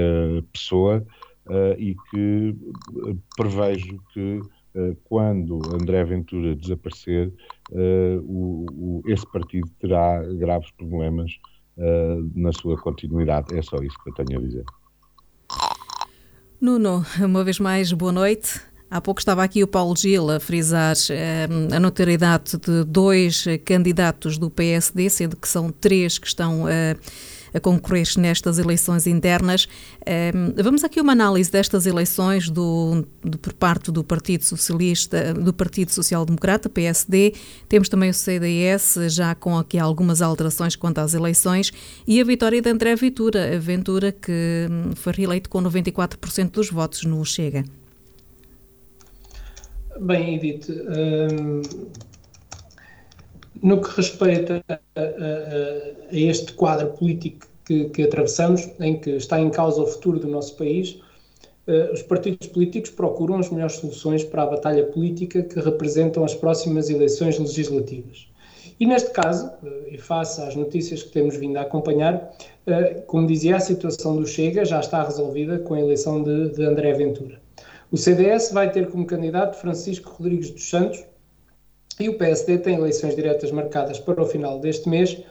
[0.51, 1.05] pessoa
[1.45, 2.55] uh, e que
[3.35, 4.39] prevejo que
[5.03, 7.33] quando André Ventura desaparecer,
[9.07, 11.31] esse partido terá graves problemas
[12.35, 13.57] na sua continuidade.
[13.57, 14.65] É só isso que eu tenho a dizer.
[16.59, 18.61] Nuno, uma vez mais, boa noite.
[18.91, 24.37] Há pouco estava aqui o Paulo Gil a frisar eh, a notoriedade de dois candidatos
[24.37, 26.97] do PSD, sendo que são três que estão eh,
[27.53, 29.67] a concorrer nestas eleições internas.
[30.05, 35.53] Ehm, vamos aqui uma análise destas eleições do, do, por parte do Partido Socialista, do
[35.53, 37.33] Partido Social Democrata, PSD.
[37.67, 41.71] Temos também o CDS, já com aqui algumas alterações quanto às eleições,
[42.07, 46.69] e a vitória de André Ventura, a Ventura que hum, foi reeleito com 94% dos
[46.69, 47.63] votos no Chega.
[49.99, 51.61] Bem, Edith, hum,
[53.61, 55.03] no que respeita a, a,
[56.11, 60.27] a este quadro político que, que, atravessamos, em que está em causa o futuro do
[60.27, 60.99] nosso país,
[61.67, 66.33] uh, os partidos políticos procuram as melhores soluções para a batalha política que representam as
[66.33, 68.27] próximas eleições legislativas.
[68.79, 72.15] E neste caso, uh, e face às notícias que temos vindo a acompanhar,
[72.65, 76.63] uh, como dizia, a situação do Chega já está resolvida com a eleição de, de
[76.63, 77.39] André Ventura.
[77.91, 81.03] O CDS vai ter como candidato Francisco Rodrigues dos Santos
[81.99, 85.21] e o PSD tem eleições diretas marcadas para o final deste mês.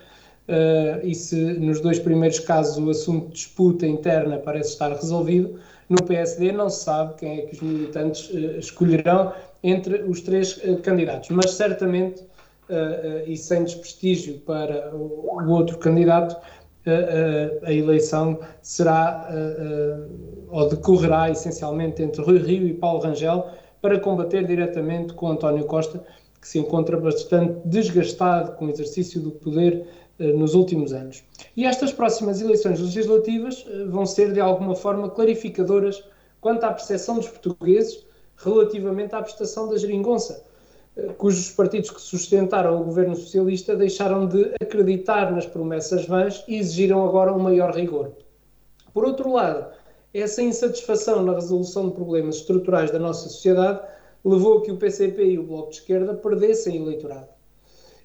[0.49, 5.59] Uh, e se nos dois primeiros casos o assunto de disputa interna parece estar resolvido,
[5.89, 10.59] no PSD não se sabe quem é que os militantes uh, escolherão entre os três
[10.59, 12.23] uh, candidatos, mas certamente,
[13.27, 16.37] e sem desprestígio para o, o outro candidato,
[17.63, 19.27] a eleição será
[20.51, 23.49] ou decorrerá essencialmente entre Rui Rio e Paulo Rangel
[23.81, 26.05] para combater diretamente com António Costa,
[26.41, 29.87] que se encontra bastante desgastado com o exercício do poder
[30.19, 31.23] eh, nos últimos anos.
[31.57, 36.03] E estas próximas eleições legislativas eh, vão ser, de alguma forma, clarificadoras
[36.41, 38.05] quanto à percepção dos portugueses
[38.37, 40.45] relativamente à prestação da geringonça,
[40.97, 46.57] eh, cujos partidos que sustentaram o governo socialista deixaram de acreditar nas promessas vãs e
[46.57, 48.13] exigiram agora um maior rigor.
[48.93, 49.67] Por outro lado,
[50.13, 53.81] essa insatisfação na resolução de problemas estruturais da nossa sociedade
[54.25, 57.29] levou a que o PCP e o Bloco de Esquerda perdessem eleitorado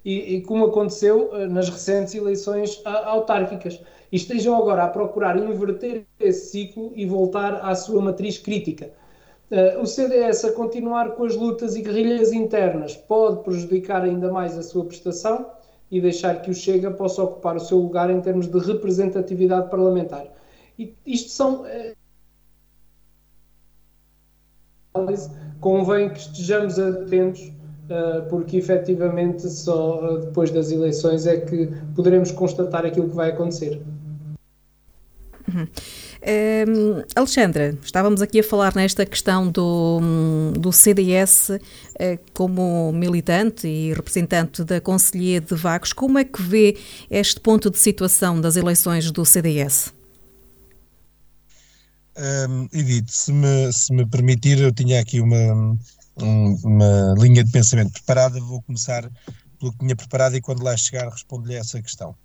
[0.06, 3.80] e, e como aconteceu eh, nas recentes eleições autárquicas.
[4.12, 8.92] E estejam agora a procurar inverter esse ciclo e voltar à sua matriz crítica.
[9.50, 14.58] Uh, o CDS, a continuar com as lutas e guerrilhas internas, pode prejudicar ainda mais
[14.58, 15.48] a sua prestação
[15.92, 20.28] e deixar que o Chega possa ocupar o seu lugar em termos de representatividade parlamentar.
[20.78, 21.64] E isto são.
[21.64, 22.03] Uh,
[25.60, 27.52] convém que estejamos atentos
[27.90, 33.30] eh, porque efetivamente só eh, depois das eleições é que poderemos constatar aquilo que vai
[33.30, 33.82] acontecer.
[35.46, 35.68] Uhum.
[36.26, 40.00] Um, Alexandra, estávamos aqui a falar nesta questão do,
[40.58, 41.60] do CDS uh,
[42.34, 45.92] como militante e representante da Conselhia de Vagos.
[45.92, 46.78] Como é que vê
[47.12, 49.94] este ponto de situação das eleições do CDS?
[52.16, 55.76] Um, Edith, se me, se me permitir, eu tinha aqui uma,
[56.22, 59.10] um, uma linha de pensamento preparada, vou começar
[59.60, 62.16] pelo que tinha preparado e quando lá chegar respondo-lhe essa questão.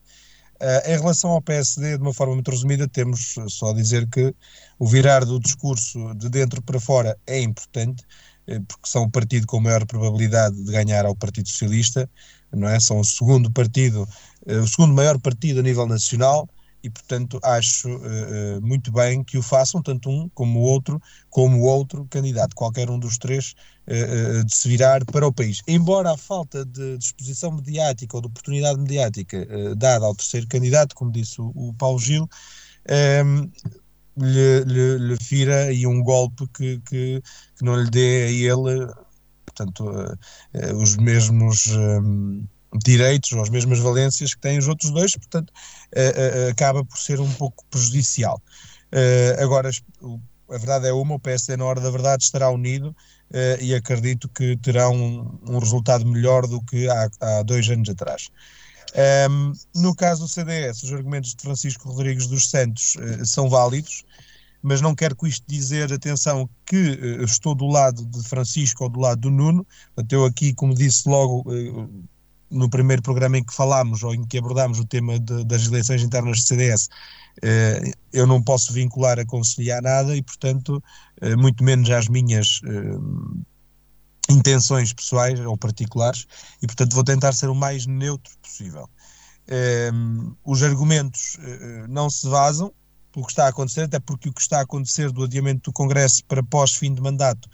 [0.60, 4.34] Uh, em relação ao PSD, de uma forma muito resumida, temos só a dizer que
[4.78, 8.02] o virar do discurso de dentro para fora é importante,
[8.48, 12.10] eh, porque são o partido com maior probabilidade de ganhar ao Partido Socialista,
[12.52, 12.80] não é?
[12.80, 14.02] São o segundo partido,
[14.46, 16.48] uh, o segundo maior partido a nível nacional,
[16.88, 21.58] e, portanto, acho uh, muito bem que o façam, tanto um como o outro, como
[21.58, 23.54] o outro candidato, qualquer um dos três,
[23.86, 25.62] uh, de se virar para o país.
[25.68, 30.94] Embora a falta de disposição mediática ou de oportunidade mediática uh, dada ao terceiro candidato,
[30.94, 32.28] como disse o, o Paulo Gil, um,
[32.88, 33.50] ehm,
[34.16, 37.22] lhe, lhe, lhe aí um golpe que, que,
[37.56, 38.92] que, não lhe dê a ele,
[39.44, 39.84] portanto,
[40.74, 41.66] os mesmos.
[41.66, 45.77] Um, ehm, direitos ou as mesmas valências que têm os outros dois, portanto, uh, uh,
[46.50, 48.40] acaba por ser um pouco prejudicial.
[48.92, 49.70] Uh, agora,
[50.50, 52.94] a verdade é uma, o PSD na hora da verdade estará unido
[53.60, 58.30] e acredito que terá um, um, resultado melhor do que há, há dois anos atrás.
[58.94, 62.96] Um, ehm, no caso do CDS, os argumentos de Francisco Rodrigues dos Santos
[63.26, 64.02] são válidos,
[64.62, 69.00] mas não quero com isto dizer, atenção, que estou do lado de Francisco ou do
[69.00, 69.66] lado do Nuno.
[69.94, 71.44] Portanto, eu aqui, como disse logo,
[72.50, 76.02] no primeiro programa em que falámos ou em que abordámos o tema de, das eleições
[76.02, 76.88] internas do CDS,
[77.42, 80.82] eh, eu não posso vincular a conciliar nada e, portanto,
[81.20, 86.26] eh, muito menos às minhas eh, intenções pessoais ou particulares,
[86.62, 88.88] e, portanto, vou tentar ser o mais neutro possível.
[90.44, 91.38] os argumentos
[91.88, 92.70] não se vazam
[93.10, 95.72] pelo que está a acontecer, até porque o que está a acontecer do adiamento do
[95.72, 97.48] Congresso para pós-fim de mandato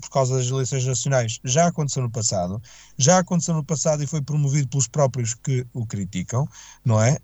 [0.00, 2.60] por causa das eleições nacionais já aconteceu no passado,
[2.98, 6.46] já aconteceu no passado e foi promovido pelos próprios que o criticam,
[6.84, 7.18] não é?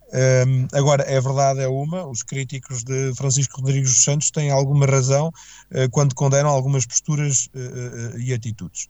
[0.46, 4.86] Um, agora, é verdade, é uma, os críticos de Francisco Rodrigues dos Santos têm alguma
[4.86, 8.88] razão uh, quando condenam algumas posturas uh, uh, e atitudes.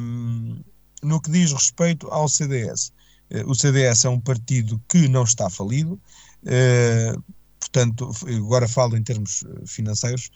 [0.00, 0.60] Um,
[1.02, 2.92] no que diz respeito ao CDS,
[3.46, 6.00] o CDS é um partido que não está falido,
[7.58, 10.30] portanto, agora falo em termos financeiros,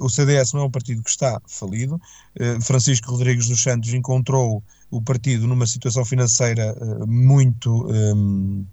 [0.00, 2.00] o CDS não é um partido que está falido.
[2.38, 8.66] Uh, Francisco Rodrigues dos Santos encontrou o partido numa situação financeira uh, muito um,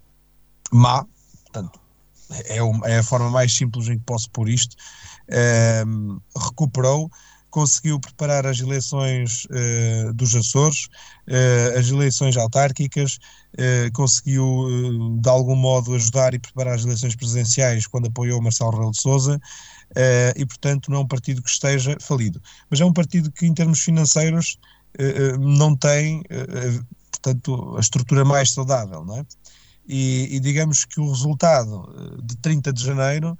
[0.71, 1.05] má,
[1.43, 1.79] portanto,
[2.45, 4.75] é, uma, é, a forma mais simples em que posso pôr isto.
[5.85, 7.11] Um, recuperou,
[7.49, 9.45] conseguiu preparar as eleições
[10.15, 10.87] dos Açores,
[11.77, 13.19] as eleições autárquicas,
[13.91, 19.01] conseguiu de algum modo ajudar e preparar as eleições presidenciais quando apoiou Marcelo Rebelo de
[19.01, 19.37] Souza
[19.91, 22.41] uh, e, portanto, não é um partido que esteja falido.
[22.69, 24.57] Mas é um partido que, em termos financeiros,
[24.99, 26.23] uh, não tem,
[27.11, 29.25] portanto, a estrutura mais saudável, não é?
[29.87, 33.37] E, e, digamos que o resultado de 30 de janeiro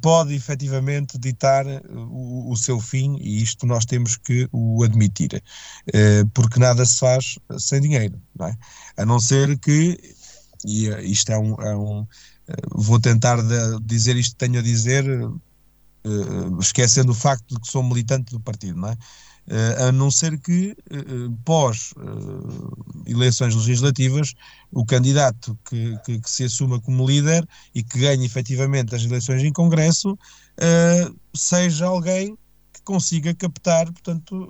[0.00, 5.42] pode efetivamente ditar o, o, seu fim e isto nós temos que o admitir,
[6.34, 8.58] porque nada se faz sem dinheiro, não é?
[8.96, 9.98] A não ser que,
[10.64, 12.06] e isto é um, é um
[12.72, 13.38] vou tentar
[13.82, 15.04] dizer isto que tenho a dizer,
[16.60, 18.96] esquecendo o facto de que sou militante do partido, não é?
[19.48, 21.94] Uh, a não ser que, uh, pós
[23.06, 24.34] eleições legislativas,
[24.72, 29.44] o candidato que, que, que, se assuma como líder e que ganhe efetivamente as eleições
[29.44, 30.18] em Congresso
[31.32, 32.36] seja alguém
[32.72, 34.48] que consiga captar, portanto,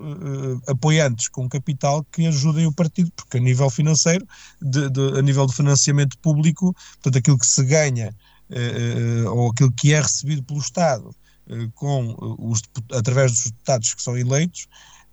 [0.67, 4.25] apoiantes com capital que ajudem o partido, porque a nível financeiro,
[4.59, 8.15] de, de, a nível de financiamento público, portanto, aquilo que se ganha
[9.31, 11.26] ou aquilo que é recebido pelo Estado eh,
[11.75, 12.61] com eh, os,
[12.93, 14.67] através dos deputados que são eleitos,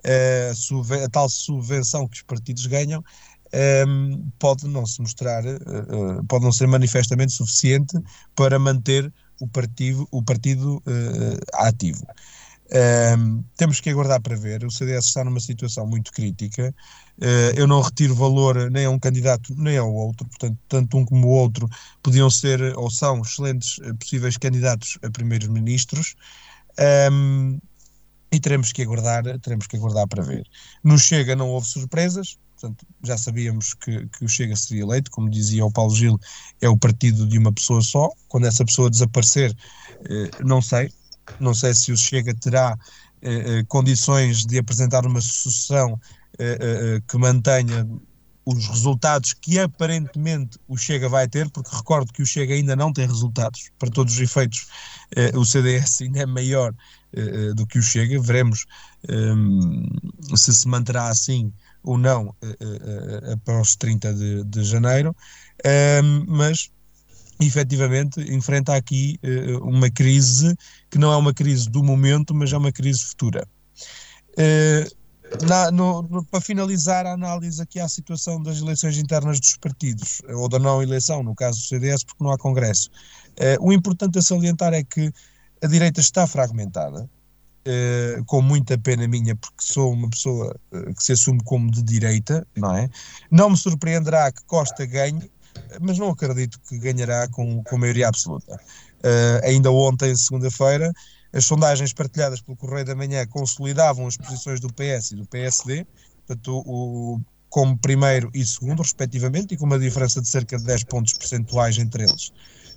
[0.05, 3.05] eh, a, a tal subvenção que os partidos ganham
[4.41, 5.45] pode não se mostrar,
[6.27, 7.97] pode não ser manifestamente suficiente
[8.35, 10.83] para manter o partido, o partido
[11.53, 12.05] ativo.
[13.57, 14.65] Temos que aguardar para ver.
[14.65, 16.75] O CDS está numa situação muito crítica.
[17.19, 21.05] Uh, eu não retiro valor nem a um candidato nem ao outro, portanto, tanto um
[21.05, 21.69] como o outro
[22.03, 26.17] podiam ser ou são excelentes uh, possíveis candidatos a primeiros ministros.
[27.13, 27.61] Um,
[28.33, 30.45] e teremos que aguardar, teremos que aguardar para ver.
[30.83, 35.31] No Chega não houve surpresas, portanto, já sabíamos que, que o Chega seria eleito, como
[35.31, 36.19] dizia o Paulo Gil,
[36.61, 38.11] é o partido de uma pessoa só.
[38.27, 39.55] Quando essa pessoa desaparecer,
[40.11, 40.91] eh, não sei,
[41.41, 42.77] não sei se o Chega terá
[43.23, 46.01] eh, eh, condições de apresentar uma sucessão
[46.39, 47.89] eh, eh, eh, que mantenha
[48.45, 52.93] os resultados que aparentemente o Chega vai ter, porque recordo que o Chega ainda não
[52.93, 54.67] tem resultados, para todos os efeitos,
[55.35, 56.75] o CDS ainda é maior
[57.57, 58.67] do que o Chega, veremos
[60.37, 61.51] se se manterá assim
[61.83, 62.37] ou não
[63.33, 65.17] após 30 de, de janeiro,
[66.27, 66.71] mas
[67.41, 70.57] efetivamente enfrenta aqui uh, uma crise
[70.91, 73.47] que não é uma crise do momento, mas é uma crise futura.
[74.33, 75.05] Uh,
[75.47, 80.49] na, no, para finalizar a análise aqui à situação das eleições internas dos partidos, ou
[80.49, 82.89] da não eleição, no caso do CDS, porque não há Congresso.
[83.59, 85.13] O importante a salientar é que
[85.61, 87.09] a direita está fragmentada,
[87.67, 91.83] uh, com muita pena minha, porque sou uma pessoa uh, que se assume como de
[91.83, 92.89] direita, não é?
[93.31, 95.31] Não me surpreenderá que Costa ganhe,
[95.81, 98.55] mas não acredito que ganhará com, com maioria absoluta.
[98.55, 100.93] Uh, ainda ontem, segunda-feira,
[101.33, 105.87] as sondagens partilhadas pelo Correio da Manhã consolidavam as posições do PS e do PSD,
[106.27, 110.85] portanto, o, como primeiro e segundo, respectivamente, e com uma diferença de cerca de 10
[110.85, 112.33] pontos percentuais entre eles.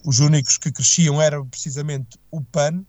[0.06, 2.84] Os únicos que cresciam eram precisamente o PAN,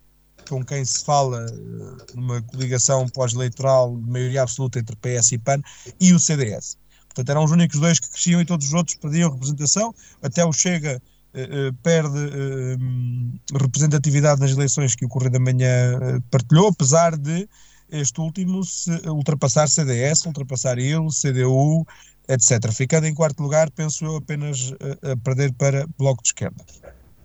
[0.48, 5.60] com quem se fala eh, numa coligação pós-eleitoral de maioria absoluta entre PS e PAN,
[6.00, 6.76] e o CDS.
[7.08, 9.94] Portanto, eram os únicos dois que cresciam e todos os outros perdiam representação.
[10.22, 11.02] Até o Chega
[11.34, 17.48] uh, perde uh, representatividade nas eleições que o Correio da Manhã partilhou, apesar de
[17.90, 21.86] este último se ultrapassar CDS, ultrapassar ele, CDU,
[22.28, 22.70] etc.
[22.70, 26.64] Ficando em quarto lugar, penso eu apenas a perder para Bloco de Esquerda.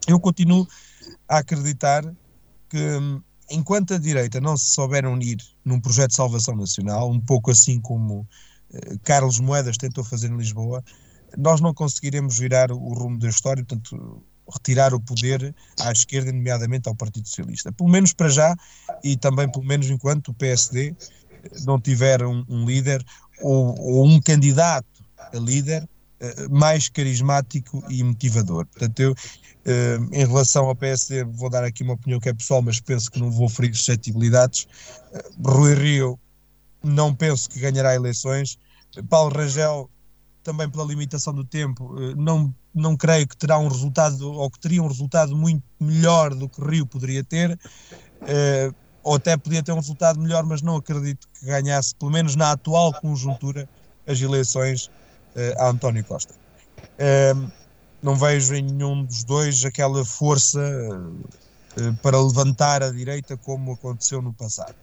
[0.08, 0.68] Eu continuo
[1.28, 2.04] a acreditar
[2.70, 7.20] que hum, enquanto a direita não se souber unir num projeto de salvação nacional, um
[7.20, 8.28] pouco assim como
[9.04, 10.84] Carlos Moedas tentou fazer em Lisboa,
[11.38, 16.88] nós não conseguiremos virar o rumo da história, portanto, retirar o poder à esquerda, nomeadamente
[16.88, 17.72] ao Partido Socialista.
[17.72, 18.56] Pelo menos para já,
[19.04, 20.96] e também pelo menos enquanto o PSD
[21.66, 23.04] não tiver um, um líder
[23.42, 28.66] ou, ou, um candidato a líder uh, mais carismático e motivador.
[28.68, 32.62] Portanto, eu, uh, em relação ao PSD, vou dar aqui uma opinião que é pessoal,
[32.62, 34.68] mas penso que não vou ferir suscetibilidades.
[35.12, 36.20] Uh, Rui Rio
[36.84, 38.58] não penso que ganhará eleições.
[39.10, 39.90] Paulo Rangel,
[40.44, 44.60] também pela limitação do tempo, eh, não, não creio que terá um resultado, ou que
[44.60, 47.58] teria um resultado muito melhor do que Rio poderia ter,
[48.26, 48.70] eh,
[49.02, 52.52] ou até podia ter um resultado melhor, mas não acredito que ganhasse, pelo menos na
[52.52, 53.70] atual conjuntura,
[54.06, 54.90] as eleições
[55.36, 56.36] eh, a António Costa.
[58.02, 60.60] não vejo em nenhum dos dois aquela força
[62.02, 64.76] para levantar a direita como aconteceu no passado.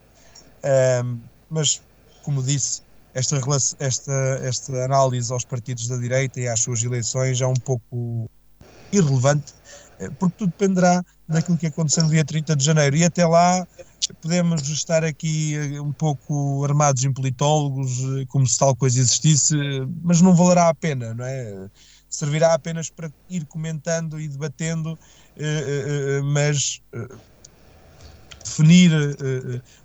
[1.48, 1.82] mas
[2.22, 2.82] como disse,
[3.14, 3.40] esta,
[3.78, 4.12] esta,
[4.42, 8.30] esta análise aos partidos da direita e às suas eleições é um pouco
[8.92, 9.52] irrelevante,
[9.98, 12.96] eh, porque tudo dependerá daquilo que acontecer no dia 30 de janeiro.
[12.96, 13.66] E até lá
[14.20, 19.54] podemos estar aqui eh, um pouco armados em politólogos, eh, como se tal coisa existisse,
[20.02, 21.68] mas não valerá a pena, não é?
[22.08, 24.98] Servirá apenas para ir comentando e debatendo,
[26.24, 26.82] mas
[28.44, 28.90] definir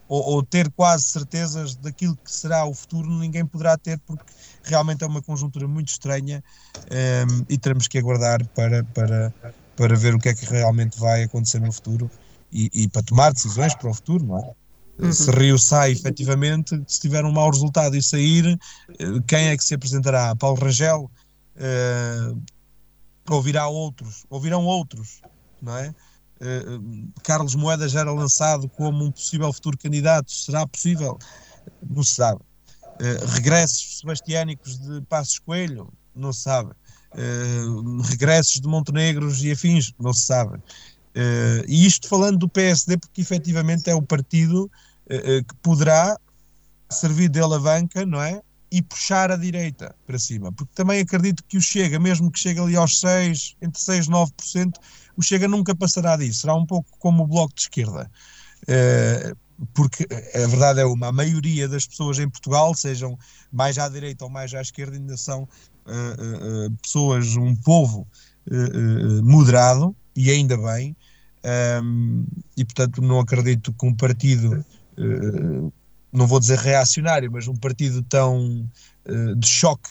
[0.07, 4.23] ou, ou, ter quase certezas daquilo que será o futuro, ninguém poderá ter, porque
[4.63, 6.43] realmente é uma conjuntura muito estranha
[6.77, 9.33] um, ehm, e teremos que aguardar para, para,
[9.75, 12.09] para ver o que é que realmente vai acontecer no futuro
[12.51, 14.53] e, e para tomar decisões para o futuro, não é?
[14.97, 15.11] Uhum.
[15.11, 18.57] Se Rio sai efetivamente, se tiver um mau resultado e sair,
[18.97, 20.35] eh, quem é que se apresentará?
[20.35, 21.11] Paulo Rangel?
[21.57, 22.41] Uh,
[23.29, 25.21] ouvirá outros, ouvirão outros,
[25.61, 25.93] não é?
[26.41, 31.17] Uh, Carlos Moedas já era lançado como um possível futuro candidato, será possível?
[31.89, 32.41] Não se sabe.
[32.41, 36.71] Uh, regressos sebastiânicos de Passos Coelho, não se sabe.
[37.13, 40.61] Uh, regressos de Montenegros e afins, não se sabe.
[41.65, 44.69] E isto falando do PSD, porque efetivamente é o partido
[45.07, 46.17] que poderá
[46.89, 48.41] servir de alavanca, não é?
[48.69, 52.59] E puxar a direita para cima, porque também acredito que o Chega, mesmo que chegue
[52.59, 54.73] ali aos 6, entre 6 e 9%,
[55.17, 58.09] o Chega nunca passará disso, será um pouco como o Bloco de Esquerda.
[58.63, 59.35] Uh,
[59.73, 63.17] porque a verdade é uma, a maioria das pessoas em Portugal, sejam
[63.51, 68.07] mais à direita ou mais à esquerda, ainda são uh, uh, pessoas, um povo
[69.23, 70.95] moderado, e ainda bem,
[71.83, 72.23] um,
[72.55, 74.63] e portanto não acredito que um partido,
[76.13, 78.69] não vou dizer reacionário, mas um partido tão
[79.35, 79.89] de choque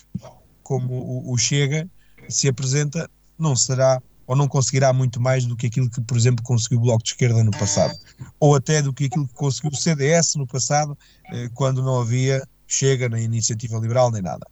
[0.62, 1.90] como o, o Chega
[2.28, 6.44] se apresenta, não será ou não conseguirá muito mais do que aquilo que, por exemplo,
[6.44, 7.94] conseguiu o Bloco de Esquerda no passado,
[8.40, 10.96] ou até do que aquilo que conseguiu o CDS no passado,
[11.30, 14.46] eh, quando não havia Chega na Iniciativa Liberal nem nada.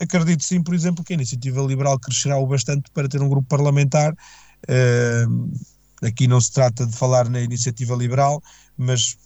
[0.00, 3.46] Acredito sim, por exemplo, que a Iniciativa Liberal crescerá o bastante para ter um grupo
[3.48, 4.14] parlamentar.
[4.68, 5.24] Eh,
[6.02, 8.42] aqui não se trata de falar na Iniciativa Liberal,
[8.76, 9.16] mas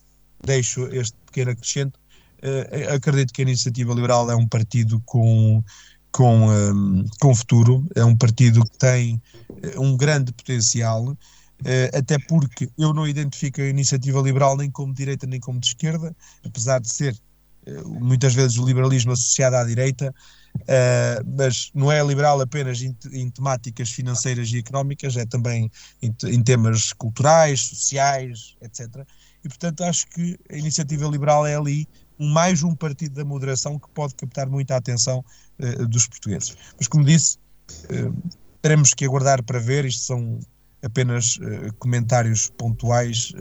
[0.44, 1.94] deixo este pequeno acrescente.
[2.42, 5.64] Eh, acredito que a Iniciativa Liberal é um partido com
[6.12, 9.22] com, um, com futuro, é um partido que tem
[9.62, 11.16] eh, um grande potencial,
[11.60, 15.66] Uh, até porque eu não identifico a iniciativa liberal nem como direita nem como de
[15.66, 17.16] esquerda, apesar de ser
[17.66, 20.14] uh, muitas vezes o liberalismo associado à direita,
[20.54, 25.68] uh, mas não é liberal apenas em, em, temáticas financeiras e económicas, é também
[26.00, 29.04] em, em, temas culturais, sociais, etc.
[29.44, 33.88] E portanto acho que a iniciativa liberal é ali mais um partido da moderação que
[33.90, 35.24] pode captar muita atenção
[35.88, 36.56] dos portugueses.
[36.76, 37.38] Mas como disse,
[38.62, 40.40] teremos que aguardar para ver, isto são
[40.82, 43.32] apenas uh, comentários pontuais.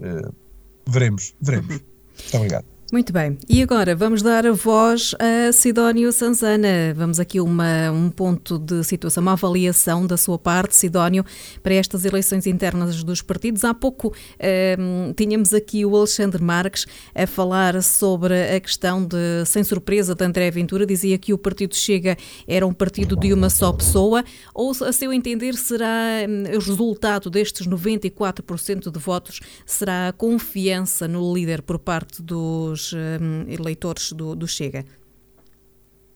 [0.87, 1.67] Veremos, veremos.
[2.17, 2.76] Muito obrigado.
[2.89, 6.93] Muito bem, e agora vamos dar a voz a Sidónio Sanzana.
[6.95, 11.25] Vamos aqui uma, um ponto de situação, uma avaliação da sua parte, Sidónio,
[11.61, 13.65] para estas eleições internas dos partidos.
[13.65, 14.77] Há pouco eh,
[15.17, 20.49] tínhamos aqui o Alexandre Marques a falar sobre a questão de, sem surpresa, de André
[20.49, 22.15] Ventura, dizia que o Partido Chega
[22.47, 24.23] era um partido de uma só pessoa,
[24.53, 31.05] ou a seu entender será hum, o resultado destes 94% de votos, será a confiança
[31.05, 34.85] no líder por parte dos dos um, eleitores do, do Chega?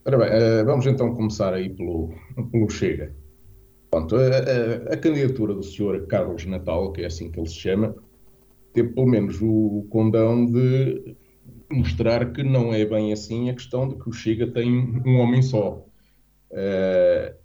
[0.06, 2.14] Ora bem, uh, vamos então começar aí pelo,
[2.52, 3.14] pelo Chega.
[3.90, 7.56] Pronto, a, a, a, candidatura do senhor Carlos Natal, que é assim que ele se
[7.56, 7.96] chama,
[8.74, 11.16] teve pelo menos o condão de
[11.70, 15.42] mostrar que não é bem assim a questão de que o Chega tem um homem
[15.42, 15.86] só.
[16.52, 17.36] Uh,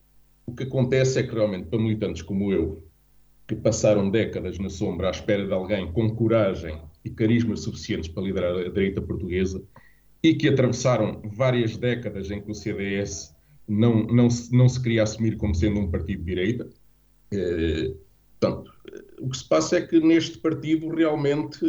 [0.47, 2.85] o que acontece é que realmente para militantes como eu,
[3.49, 8.25] que passaram décadas na sombra à espera de alguém com coragem e carisma suficientes para
[8.25, 9.63] liderar a direita portuguesa
[10.23, 13.35] e que atravessaram várias décadas em que o CDS
[13.69, 16.69] não, não, se, não se queria assumir como sendo um partido de direita.
[17.33, 17.95] Eh,
[18.39, 18.73] portanto,
[19.21, 21.61] o que se passa é que neste partido, realmente,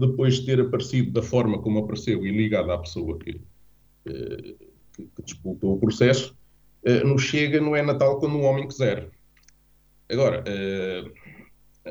[0.00, 3.40] depois de ter aparecido da forma como apareceu e ligado à pessoa que,
[4.06, 4.54] eh,
[4.94, 6.36] que, que disputou o processo,
[6.84, 9.08] eh, no Chega não é Natal quando um homem quiser.
[10.10, 10.44] Agora,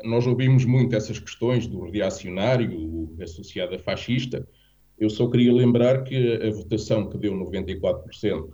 [0.04, 4.46] nós ouvimos muito essas questões do reacionário associado a fascista.
[4.98, 8.48] Eu só queria lembrar que a votação que deu 94%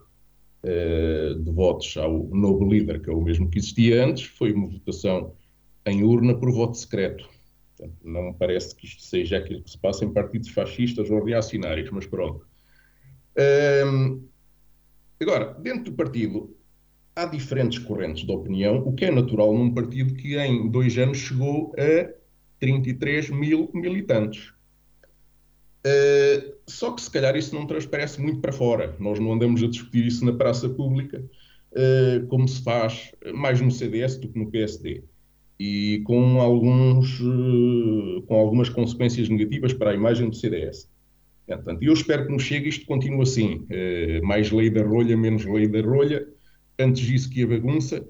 [0.64, 4.66] eh, de votos ao novo líder, que é o mesmo que existia antes, foi uma
[4.66, 5.34] votação
[5.86, 7.28] em urna por voto secreto.
[7.76, 11.91] Portanto, não parece que isto seja aquilo que se passa em partidos fascistas ou reacionários,
[11.91, 12.45] mas pronto.
[13.86, 14.26] Um,
[15.20, 16.58] agora, dentro do partido,
[17.19, 21.19] há diferentes correntes de opinião, o que é natural num partido que em dois anos
[21.19, 22.09] chegou a
[22.61, 24.53] 33 mil militantes.
[25.85, 28.95] Uh, só que se calhar isso não transparece muito para fora.
[29.01, 31.25] Nós não andamos a discutir isso na praça pública,
[31.73, 35.03] uh, como se faz mais no CDS do que no PSD.
[35.59, 40.89] E com, alguns, uh, com algumas consequências negativas para a imagem do CDS.
[41.49, 43.66] Portanto, eu espero que nos chegue isto continue assim.
[44.23, 46.29] mais lei da rolha, menos lei da rolha
[46.79, 48.07] antes disso que a bagunça,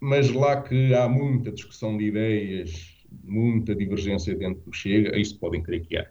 [0.00, 5.62] mas lá que há muita discussão de ideias, muita divergência dentro do Chega, isso podem
[5.62, 6.08] crer que há.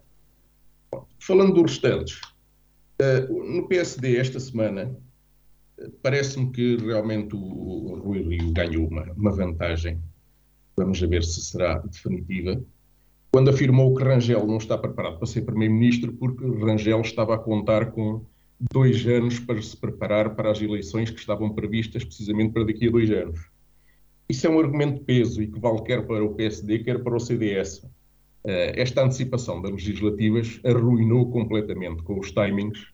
[1.18, 2.20] Falando dos restantes,
[3.00, 4.96] uh, no PSD esta semana,
[6.02, 10.00] parece-me que realmente o, o Rui Rio ganhou uma, uma vantagem
[10.76, 12.62] vamos ver se será definitiva,
[13.30, 17.92] quando afirmou que Rangel não está preparado para ser Primeiro-Ministro porque Rangel estava a contar
[17.92, 18.24] com
[18.72, 22.90] dois anos para se preparar para as eleições que estavam previstas precisamente para daqui a
[22.90, 23.40] dois anos.
[24.28, 27.16] Isso é um argumento de peso e que vale quer para o PSD, quer para
[27.16, 27.84] o CDS.
[28.44, 32.86] Eh, esta antecipação das legislativas arruinou completamente com os timings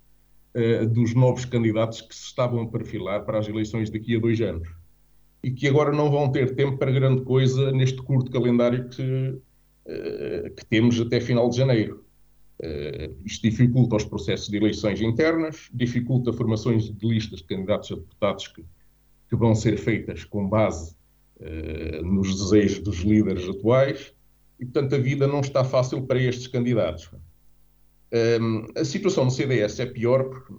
[0.55, 4.41] eh, dos novos candidatos que se estavam a perfilar para as eleições daqui a dois
[4.41, 4.69] anos
[5.43, 9.39] e que agora não vão ter tempo para grande coisa neste curto calendário que,
[9.87, 12.05] eh, que temos até final de janeiro.
[12.61, 17.95] Uh, isto dificulta os processos de eleições internas, dificulta formações de listas de candidatos a
[17.95, 18.65] deputados que,
[19.29, 20.97] que vão ser feitas com base
[21.41, 24.13] uh, nos desejos dos líderes atuais,
[24.59, 27.09] e portanto a vida não está fácil para estes candidatos.
[28.41, 30.55] Um, a situação no CDS é pior porque,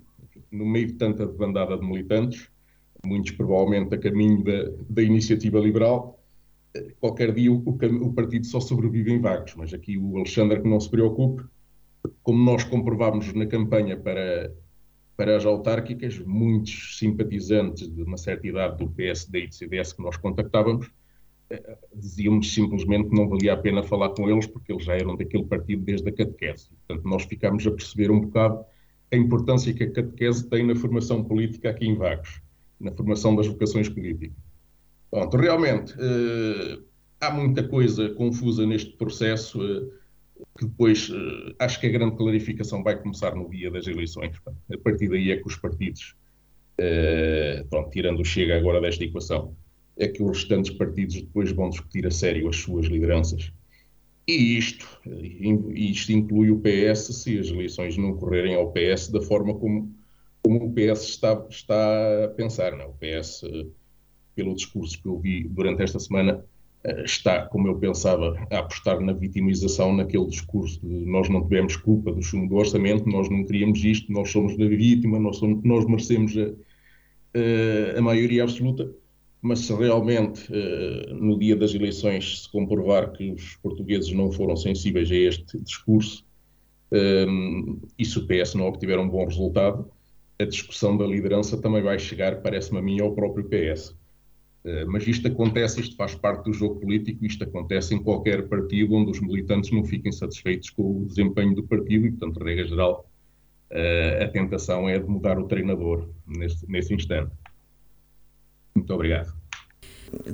[0.52, 2.48] no meio de tanta bandada de militantes,
[3.06, 6.20] muitos provavelmente a caminho da, da iniciativa liberal,
[6.76, 10.68] eh, qualquer dia o, o, partido só sobrevive em vagos, mas aqui o Alexandre que
[10.68, 11.44] não se preocupe,
[12.24, 14.54] como nós comprovámos na campanha para,
[15.18, 20.02] para as autárquicas, muitos simpatizantes de uma certa idade do PSD e do CDS que
[20.02, 20.90] nós contactávamos
[21.50, 25.16] eh, diziam-nos simplesmente que não valia a pena falar com eles porque eles já eram
[25.16, 26.70] daquele partido desde a catequese.
[26.70, 28.64] Portanto, nós ficámos a perceber um bocado
[29.12, 32.42] a importância que a catequese tem na formação política aqui em Vagos,
[32.80, 34.38] na formação das vocações políticas.
[35.10, 36.80] Pronto, realmente, eh,
[37.20, 39.60] há muita coisa confusa neste processo.
[39.64, 39.99] Eh,
[40.58, 44.36] que depois uh, acho que a grande clarificação vai começar no dia das eleições.
[44.48, 46.16] A partir daí é que os partidos,
[46.80, 49.56] uh, pronto, tirando o Chega agora desta equação,
[49.98, 53.52] é que os restantes partidos depois vão discutir a sério as suas lideranças.
[54.30, 54.88] E isto,
[55.74, 59.92] isto inclui o PS se as eleições não correrem ao PS da forma como,
[60.44, 62.74] como o PS está, está a pensar.
[62.74, 62.86] Não?
[62.86, 62.86] É?
[62.86, 63.66] O PS, eh,
[64.36, 66.59] pelo discurso que eu vi durante esta semana, eh,
[67.04, 72.12] está, como eu pensava, a apostar na vitimização, naquele discurso de nós não tivemos culpa
[72.12, 75.86] do chumbo do orçamento, nós não queríamos isto, nós somos da vítima, nós, somos, nós
[75.86, 78.90] merecemos a, a, maioria absoluta,
[79.42, 84.56] mas se realmente eh, no dia das eleições se comprovar que os portugueses não foram
[84.56, 86.26] sensíveis a este discurso
[86.92, 87.26] eh,
[87.98, 89.90] e se o PS não obtiver um bom resultado,
[90.40, 93.96] a discussão da liderança também vai chegar, parece-me a mim, ao próprio PS.
[94.64, 98.94] Eh, mas isto acontece, isto faz parte do jogo político, isto acontece em qualquer partido
[98.94, 103.10] onde os militantes não fiquem satisfeitos com o desempenho do partido e, portanto, regra geral,
[103.70, 107.32] eh, a tentação é de mudar o treinador nesse, nesse instante.
[108.76, 109.34] Muito obrigado.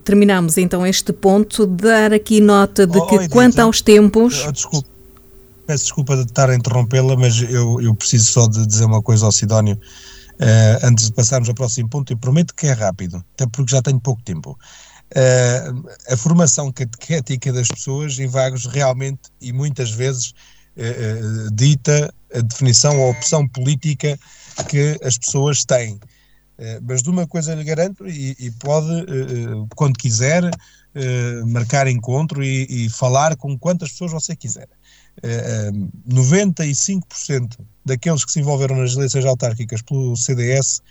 [0.04, 4.46] Terminamos então este ponto, dar aqui nota de oh, que, oh, quanto aos tempos.
[4.48, 4.90] Oh, desculpe,
[5.68, 9.26] peço desculpa de estar a interrompê-la, mas eu, eu preciso só de dizer uma coisa
[9.26, 9.78] ao Sidónio.
[10.36, 13.82] Uh, antes de passarmos ao próximo ponto, e prometo que é rápido, até porque já
[13.82, 14.60] tenho pouco tempo.
[15.12, 20.34] Uh, a formação catequética das pessoas em vagos realmente e muitas vezes
[20.76, 24.20] uh, dita a definição, a opção política
[24.68, 25.98] que as pessoas têm.
[26.84, 29.06] mas de uma coisa lhe garanto, e, e pode,
[29.76, 30.44] quando quiser,
[31.46, 34.68] marcar encontro e, e falar com quantas pessoas você quiser.
[36.10, 40.82] 95% daqueles que se envolveram nas eleições autárquicas pelo CDS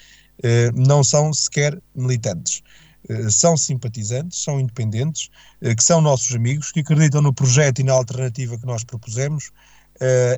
[0.42, 2.62] eh, não são sequer militantes.
[3.09, 5.30] Eh, são simpatizantes, são independentes,
[5.61, 9.51] eh, que são nossos amigos, que acreditam no projeto e na alternativa que nós propusemos.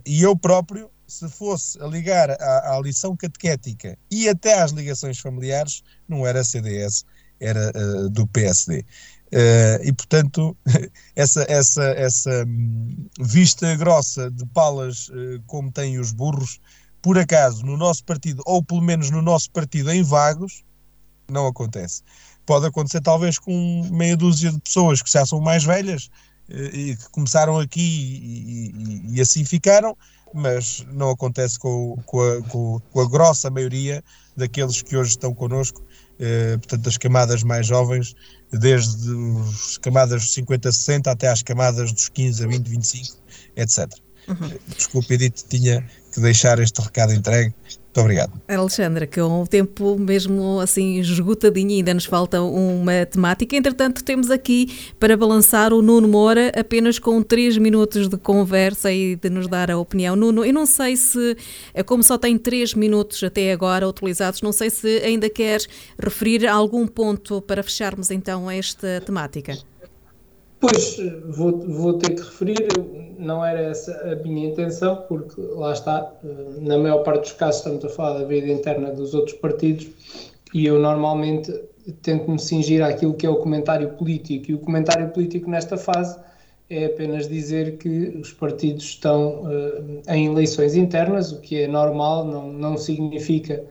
[0.04, 5.18] E eu próprio, se fosse a ligar à, à lição catequética e até às ligações
[5.18, 7.06] familiares, não era CDS,
[7.40, 7.72] era
[8.10, 8.84] do PSD.
[9.32, 10.56] Uh, e portanto,
[11.16, 16.60] essa, essa, essa hum, vista grossa de palas uh, como têm os burros,
[17.02, 20.64] por acaso no nosso partido, ou pelo menos no nosso partido em vagos,
[21.28, 22.02] não acontece.
[22.44, 26.08] Pode acontecer talvez com meia dúzia de pessoas que já são mais velhas
[26.48, 29.96] uh, e que começaram aqui e, e, e, assim ficaram,
[30.32, 34.04] mas não acontece com, com, a, com, com a grossa maioria
[34.36, 35.82] daqueles que hoje estão connosco
[36.58, 38.14] portanto, das camadas mais jovens,
[38.52, 39.10] desde
[39.50, 43.16] as camadas dos 50 a 60 até às camadas dos 15 a 20, 25,
[43.56, 43.92] etc.
[44.28, 44.58] Uhum.
[44.76, 47.54] Desculpe, Edith, tinha que deixar este recado entregue.
[47.96, 48.32] Muito obrigado.
[48.46, 53.56] Alexandra, que o tempo mesmo assim esgotadinho, ainda nos falta uma temática.
[53.56, 59.16] Entretanto, temos aqui para balançar o Nuno Moura apenas com 3 minutos de conversa e
[59.16, 60.14] de nos dar a opinião.
[60.14, 61.38] Nuno, eu não sei se,
[61.72, 65.66] é como só tem 3 minutos até agora utilizados, não sei se ainda queres
[65.98, 69.56] referir algum ponto para fecharmos então esta temática.
[70.58, 70.96] Pois,
[71.28, 72.66] vou, vou ter que referir,
[73.18, 76.12] não era essa a minha intenção, porque lá está,
[76.58, 79.86] na maior parte dos casos estamos a falar da vida interna dos outros partidos
[80.54, 81.52] e eu normalmente
[82.02, 86.18] tento-me cingir àquilo que é o comentário político, e o comentário político nesta fase
[86.68, 92.24] é apenas dizer que os partidos estão uh, em eleições internas, o que é normal,
[92.24, 93.62] não, não significa,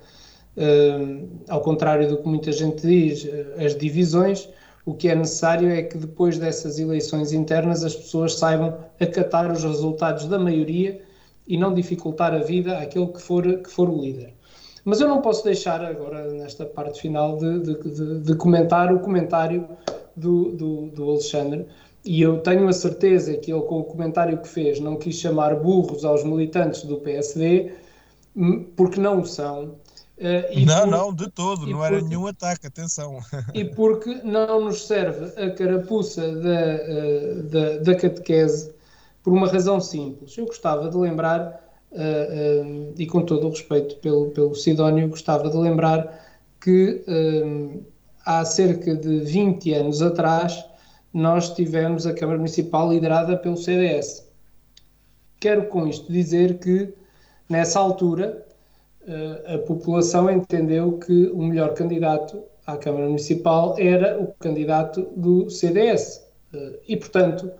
[0.55, 3.27] uh, ao contrário do que muita gente diz,
[3.57, 4.47] as divisões.
[4.85, 9.63] O que é necessário é que depois dessas eleições internas as pessoas saibam acatar os
[9.63, 11.01] resultados da maioria
[11.47, 14.33] e não dificultar a vida àquele que for, que for o líder.
[14.83, 18.99] Mas eu não posso deixar agora, nesta parte final, de, de, de, de comentar o
[18.99, 19.67] comentário
[20.15, 21.65] do, do, do Alexandre,
[22.05, 25.55] e eu tenho a certeza que ele, com o comentário que fez, não quis chamar
[25.55, 27.71] burros aos militantes do PSD,
[28.35, 29.73] hum, porque não o são.
[30.17, 33.19] Uh, não, por, não, de todo, não era nenhum ataque, atenção.
[33.53, 38.73] E porque não nos serve a carapuça da, uh, da, da catequese
[39.21, 40.37] por uma razão simples.
[40.37, 41.61] Eu gostava de lembrar,
[41.91, 46.23] uh, e com todo o respeito pelo, pelo Sidónio, gostava de lembrar
[46.61, 47.03] que
[48.25, 50.65] há cerca de 20 anos atrás
[51.15, 54.27] nós tivemos a Câmara Municipal liderada pelo CDS.
[55.39, 56.93] Quero com isto dizer que,
[57.47, 58.44] nessa altura, eh,
[59.53, 66.25] a população entendeu que o melhor candidato à Câmara Municipal era o candidato do CDS.
[66.53, 67.51] Eh, e, portanto,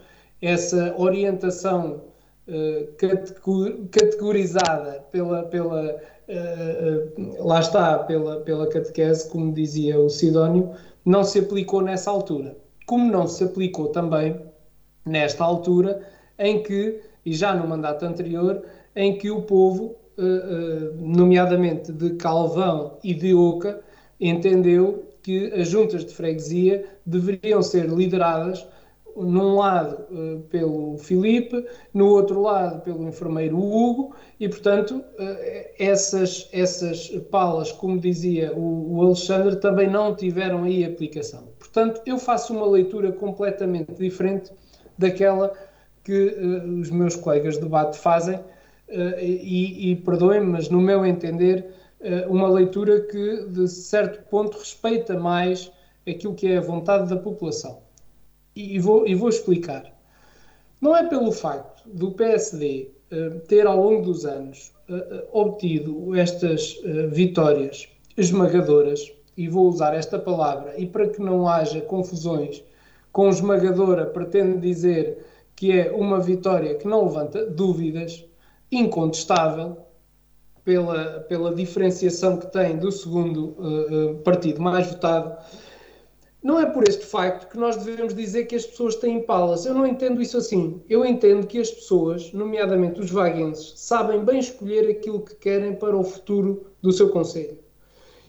[0.41, 2.01] essa orientação
[2.47, 2.87] eh,
[3.91, 6.01] categorizada pela, pela
[7.37, 10.71] lá está, pela, pela catequese, como dizia o Sidónio,
[11.05, 14.39] não se aplicou nessa altura como não se aplicou também
[15.05, 18.63] nesta altura em que, e já no mandato anterior,
[18.95, 20.04] em que o povo, eh, eh,
[20.97, 23.81] nomeadamente de Calvão e de Oca,
[24.19, 28.65] entendeu que as juntas de freguesia deveriam ser lideradas
[29.15, 35.01] num lado uh, pelo Filipe, no outro lado pelo enfermeiro Hugo, e portanto
[35.79, 41.47] essas, essas palas, como dizia o, Alexandre, também não tiveram aí aplicação.
[41.57, 44.51] Portanto, eu faço uma leitura completamente diferente
[44.97, 45.53] daquela
[46.03, 46.35] que
[46.81, 48.39] os meus colegas de debate fazem,
[48.89, 51.65] e, e perdoem-me, mas no meu entender,
[52.27, 55.71] uma leitura que de certo ponto respeita mais
[56.07, 57.79] aquilo que é a vontade da população.
[58.55, 59.91] E vou, e vou explicar.
[60.79, 64.71] Não é pelo facto do PSD eh, ter ao longo dos anos
[65.31, 66.79] obtido estas
[67.11, 72.63] vitórias esmagadoras, e vou usar esta palavra, e para que não haja confusões,
[73.11, 75.25] com esmagadora pretende dizer
[75.55, 78.25] que é uma vitória que não levanta dúvidas,
[78.71, 79.77] incontestável,
[80.63, 83.55] pela, pela diferenciação que tem do segundo
[84.23, 85.37] partido mais votado
[86.45, 89.65] não é por este facto que nós devemos dizer que as pessoas têm palas.
[89.65, 90.79] Eu não entendo isso assim.
[90.87, 95.97] Eu entendo que as pessoas, nomeadamente os vaguenses, sabem bem escolher aquilo que querem para
[95.97, 97.57] o futuro do seu Conselho.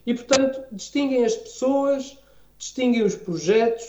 [0.06, 2.16] E, portanto, distinguem as pessoas,
[2.56, 3.84] distinguem os projetos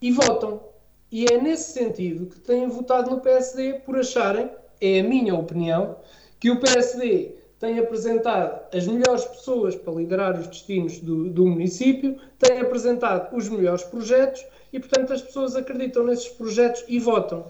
[0.00, 0.60] e votam.
[1.08, 4.50] E é nesse sentido que têm votado no PSD por acharem,
[4.82, 5.96] é a minha opinião,
[6.40, 12.18] que o PSD tem apresentado as melhores pessoas para liderar os destinos do, do, município,
[12.36, 17.46] tem apresentado os melhores projetos e, portanto, as pessoas acreditam nesses projetos e votam.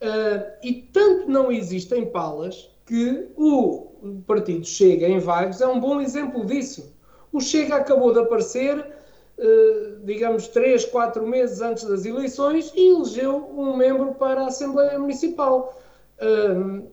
[0.00, 6.00] Uh, e tanto não existem palas que o partido Chega em Vagos é um bom
[6.00, 6.94] exemplo disso.
[7.32, 13.52] O Chega acabou de aparecer, uh, digamos, três, quatro meses antes das eleições e elegeu
[13.56, 15.76] um membro para a Assembleia Municipal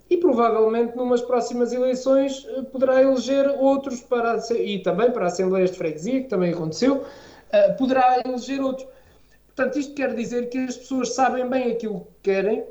[0.10, 5.78] e provavelmente numas próximas eleições uh, poderá eleger outros para e também para assembleias de
[5.78, 8.88] freguesia, que também aconteceu, uh, poderá eleger outros.
[9.48, 12.64] Portanto, isto quer dizer que as pessoas sabem bem aquilo que querem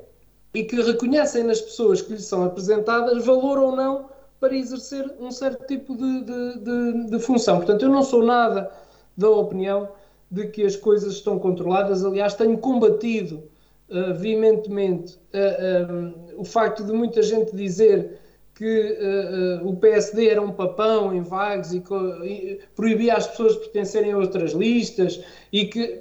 [0.54, 4.08] e que reconhecem nas pessoas que lhes são apresentadas valor ou não
[4.40, 7.56] para exercer um certo tipo de, de, de, de função.
[7.56, 8.70] Portanto, eu não sou nada
[9.16, 9.90] da opinião
[10.30, 12.04] de que as coisas estão controladas.
[12.04, 13.42] Aliás, tenho combatido
[13.88, 18.18] uh, veementemente uh, o facto de muita gente dizer
[18.54, 21.82] que uh, uh, o PSD era um papão em vagos e,
[22.24, 25.22] e, proibia as pessoas de pertencerem a outras listas
[25.52, 26.00] e que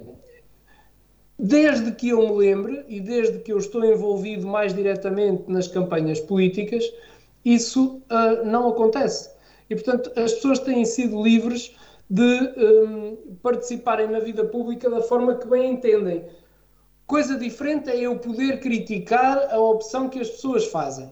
[1.38, 6.18] desde que eu me lembre e desde que eu estou envolvido mais diretamente nas campanhas
[6.18, 6.90] políticas
[7.44, 9.30] isso uh, não acontece.
[9.68, 11.76] E portanto as pessoas têm sido livres
[12.08, 12.22] de
[12.56, 16.24] um, participarem na vida pública da forma que bem entendem
[17.06, 21.08] Coisa diferente é eu poder criticar a opção que as pessoas fazem.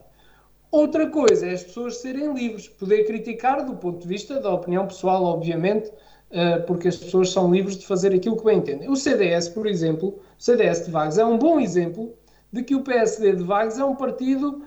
[0.69, 4.85] Outra coisa é as pessoas serem livres, poder criticar do ponto de vista da opinião
[4.85, 5.89] pessoal, obviamente,
[6.31, 8.89] eh, porque as pessoas são livres de fazer aquilo que bem entendem.
[8.89, 12.13] O CDS, por exemplo, o CDS de Vagos é um bom exemplo
[12.51, 14.63] de que o PSD de Vagos é um partido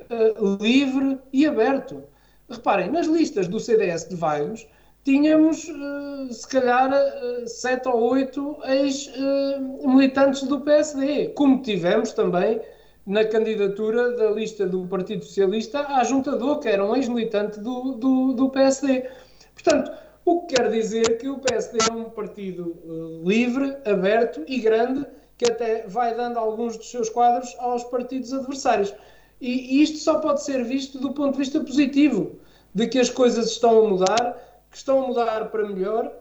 [0.00, 2.02] uh, livre e aberto.
[2.48, 4.66] Reparem, nas listas do CDS de Vagos
[5.04, 12.60] tínhamos, uh, se calhar, uh, sete ou oito ex-militantes do PSD, como tivemos também
[13.06, 17.92] na candidatura da lista do Partido Socialista à Junta do que era um ex-militante do,
[17.94, 19.08] do, do, PSD.
[19.54, 19.90] Portanto,
[20.24, 25.06] o que quer dizer que o PSD é um partido uh, livre, aberto e grande,
[25.36, 28.94] que até vai dando alguns dos seus quadros aos partidos adversários.
[29.40, 32.38] E, e isto só pode ser visto do ponto de vista positivo,
[32.74, 36.12] de que as coisas estão a mudar, que estão a mudar para melhor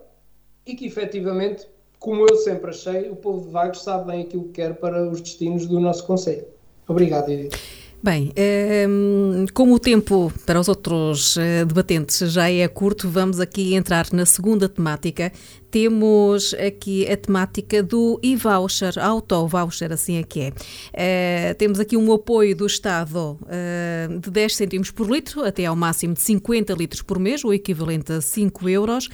[0.65, 1.67] e que efetivamente,
[1.99, 5.21] como eu sempre achei, o povo de Vagos sabe bem aquilo que quer para os
[5.21, 6.45] destinos do nosso Conselho.
[6.87, 7.55] Obrigado, Edith.
[8.01, 13.75] Bem, ehm, como o tempo para os outros eh, debatentes já é curto, vamos aqui
[13.75, 15.33] entrar na segunda temática.
[15.71, 20.53] Temos aqui a temática do e-voucher, auto-voucher, assim é que é.
[20.93, 25.75] Eh, temos aqui um apoio do Estado eh, de 10 cêntimos por litro, até ao
[25.75, 29.09] máximo de 50 litros por mês, o equivalente a 5 euros.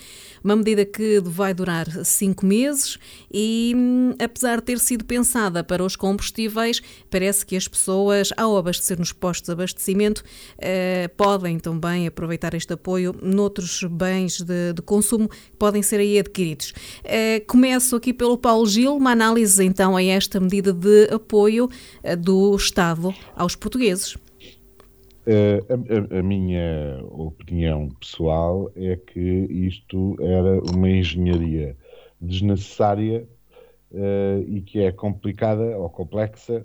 [0.45, 2.99] Uma medida que vai durar cinco meses
[3.33, 8.55] e, hum, apesar de ter sido pensada para os combustíveis, parece que as pessoas, ao
[8.55, 10.23] abastecer nos postos de abastecimento,
[10.59, 16.19] eh, podem também aproveitar este apoio noutros bens de, de consumo que podem ser aí
[16.19, 16.44] adquiridos.
[17.03, 21.69] Eh, começo aqui pelo Paulo Gil, uma análise então a esta medida de apoio
[22.03, 24.15] eh, do Estado aos portugueses.
[25.25, 29.19] Uh, a, a, minha opinião pessoal é que
[29.49, 31.75] isto era uma engenharia
[32.21, 33.27] desnecessária
[33.91, 36.63] uh, e que é complicada ou complexa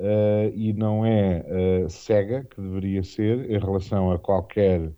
[0.00, 4.90] uh, e não é cega, que deveria ser, em relação a qualquer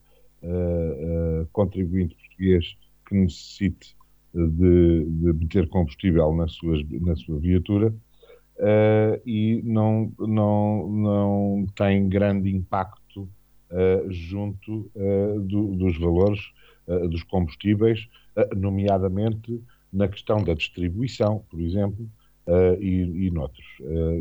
[1.53, 3.96] contribuinte português que necessite
[4.37, 7.95] de, de meter combustível na, suas, na sua viatura
[8.59, 16.41] uh, e não, não, não tem grande impacto uh, junto uh, do, dos valores
[17.11, 18.09] dos combustíveis,
[18.57, 19.61] nomeadamente
[19.93, 22.09] na questão da distribuição, por exemplo,
[22.79, 23.67] e, e noutros.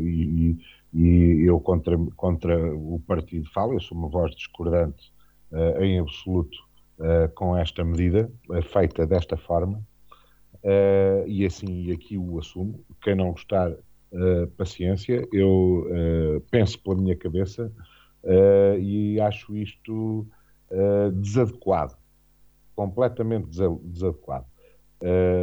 [0.02, 0.58] E,
[0.92, 5.12] e, eu contra, contra o partido falo, eu sou uma voz discordante
[5.78, 6.58] em absoluto
[7.36, 8.28] com esta medida,
[8.72, 9.80] feita desta forma,
[11.26, 12.84] e assim aqui o assumo.
[13.02, 13.72] Quem não gostar
[14.12, 17.72] uh, paciência, eu uh, penso pela minha cabeça
[18.22, 20.26] uh, e acho isto
[21.20, 21.96] desadequado,
[22.74, 23.46] completamente
[23.84, 24.44] desadequado.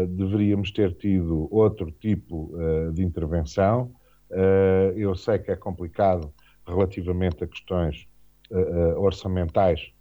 [0.09, 2.51] deveríamos ter tido outro tipo
[2.93, 3.95] de intervenção.
[4.97, 6.29] eu sei que é complicado
[6.67, 8.05] relativamente a questões
[8.97, 9.93] orçamentais,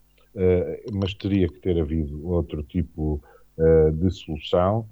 [0.93, 3.23] mas teria que ter havido outro tipo
[3.95, 4.89] de solução.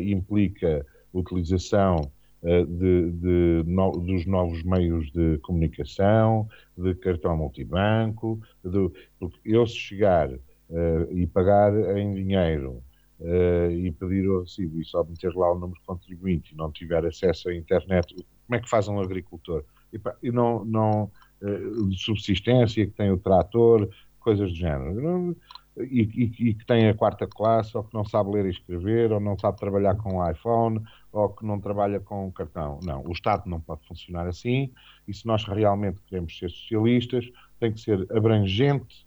[0.00, 2.10] Implica utilização
[2.42, 9.66] eh, de, de no, dos novos meios de comunicação, de cartão multibanco, de, porque eu
[9.66, 12.82] se chegar uh, e pagar em dinheiro
[13.20, 16.72] uh, e pedir o recibo e só meter lá o número de contribuinte e não
[16.72, 18.14] tiver acesso à internet,
[18.46, 19.62] como é que faz um agricultor?
[19.92, 21.10] E, pá, e não, não
[21.42, 23.86] uh, de subsistência, que tem o trator,
[24.18, 24.94] coisas do género.
[24.94, 25.36] Não,
[25.76, 29.12] e, e, e, que tem a quarta classe, ou que não sabe ler e escrever,
[29.12, 32.80] ou não sabe trabalhar com o iPhone, ou que não trabalha com cartão.
[32.82, 34.72] Não, o Estado não pode funcionar assim,
[35.06, 39.06] e se nós realmente queremos ser socialistas, tem que ser abrangente,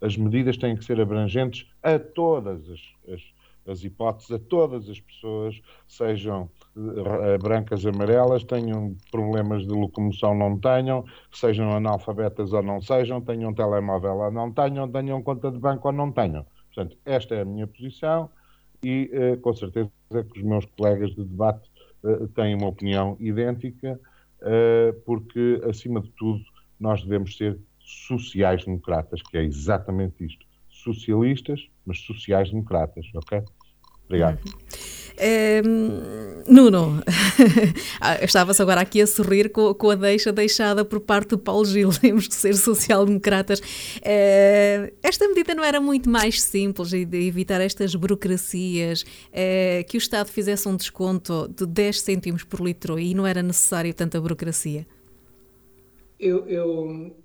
[0.00, 2.80] as medidas têm que ser abrangentes a todas as,
[3.12, 3.22] as,
[3.66, 10.58] as hipóteses, a todas as pessoas, sejam uh, brancas, amarelas, tenham problemas de locomoção, não
[10.58, 15.88] tenham, sejam analfabetas ou não sejam, tenham telemóvel ou não tenham, tenham conta de banco
[15.88, 16.44] ou não tenham.
[16.74, 18.30] Portanto, esta é a minha posição
[18.82, 21.68] e uh, com certeza que os meus colegas de debate
[22.02, 23.98] uh, têm uma opinião idêntica,
[25.06, 26.42] porque, acima de tudo,
[26.80, 30.44] nós devemos ser sociais-democratas, que é exatamente isto.
[30.82, 33.42] Socialistas, mas sociais-democratas, ok?
[34.06, 34.40] Obrigado.
[34.44, 36.42] Uhum.
[36.48, 37.02] Nuno,
[38.00, 41.64] ah, estava-se agora aqui a sorrir com, com, a deixa deixada por parte do Paulo
[41.64, 43.60] Gil, temos que ser social-democratas.
[43.60, 49.98] Uh, esta medida não era muito mais simples de evitar estas burocracias, uh, que o
[49.98, 54.86] Estado fizesse um desconto de 10 cêntimos por litro e não era necessário tanta burocracia?
[56.18, 57.16] Eu, eu,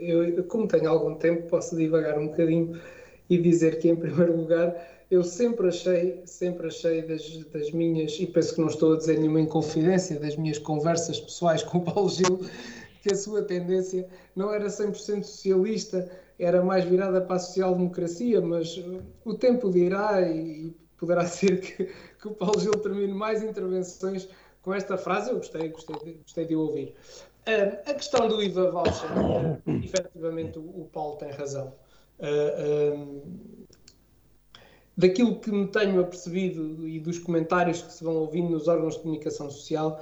[0.00, 2.80] eu, como tenho algum tempo, posso divagar um bocadinho
[3.28, 4.74] e dizer que, em primeiro lugar,
[5.10, 9.18] eu sempre achei, sempre achei das, das, minhas, e penso que não estou a dizer
[9.18, 12.40] nenhuma inconfidência, das minhas conversas pessoais com o Paulo Gil,
[13.02, 18.82] que a sua tendência não era 100% socialista, era mais virada para a social-democracia, mas
[19.24, 24.28] o tempo dirá e poderá ser que, que, o Paulo Gil termine mais intervenções
[24.62, 26.94] com esta frase, eu gostei, gostei, gostei de ouvir.
[27.46, 31.74] A questão do IVA voucher, uh, efetivamente o, o Paulo tem razão.
[32.18, 33.22] Uh,
[34.96, 39.00] daquilo que me tenho apercebido e dos comentários que se vão ouvindo nos órgãos de
[39.00, 40.00] comunicação social,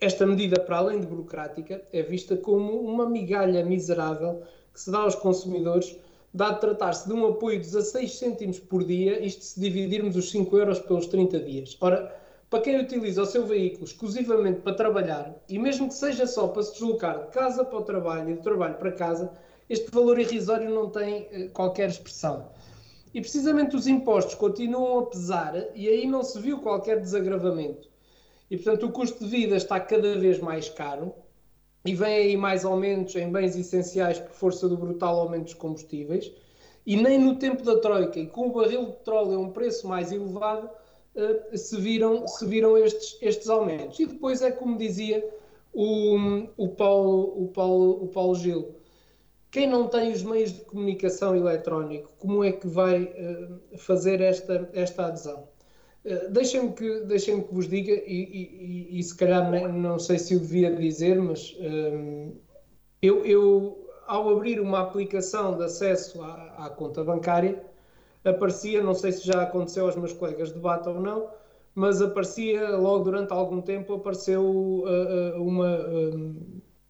[0.00, 4.42] esta medida, para além de burocrática, é vista como uma migalha miserável
[4.72, 5.96] que se dá aos consumidores,
[6.34, 10.56] dado tratar-se de um apoio de 16 cêntimos por dia, isto se dividirmos os 5
[10.58, 11.76] euros pelos 30 dias.
[11.80, 12.14] Ora,
[12.50, 16.62] para quem utiliza o seu veículo exclusivamente para trabalhar, e mesmo que seja só para
[16.62, 19.30] se deslocar de casa para o trabalho e de trabalho para casa,
[19.68, 22.50] este valor irrisório não tem uh, qualquer expressão.
[23.12, 27.88] E precisamente os impostos continuam a pesar e aí não se viu qualquer desagravamento.
[28.50, 31.14] E portanto o custo de vida está cada vez mais caro
[31.84, 36.32] e vem aí mais aumentos em bens essenciais por força do brutal aumento dos combustíveis.
[36.86, 39.86] E nem no tempo da Troika e com o barril de petróleo a um preço
[39.86, 40.70] mais elevado
[41.18, 43.98] uh, se viram, se viram estes, estes aumentos.
[43.98, 45.28] E depois é como dizia
[45.72, 46.16] o,
[46.56, 48.78] o, Paulo, o, Paulo, o Paulo Gil
[49.50, 54.68] quem não tem os meios de comunicação eletrónico, como é que vai uh, fazer esta,
[54.74, 55.48] esta adesão?
[56.04, 60.36] Uh, Deixem-me que, deixem que vos diga, e, e, e, se calhar não sei se
[60.36, 61.56] o devia dizer, mas
[63.00, 67.62] eu, eu, ao abrir uma aplicação de acesso à, à, conta bancária,
[68.24, 71.30] aparecia, não sei se já aconteceu aos meus colegas de debate ou não,
[71.74, 74.84] mas aparecia logo durante algum tempo, apareceu
[75.36, 75.78] uma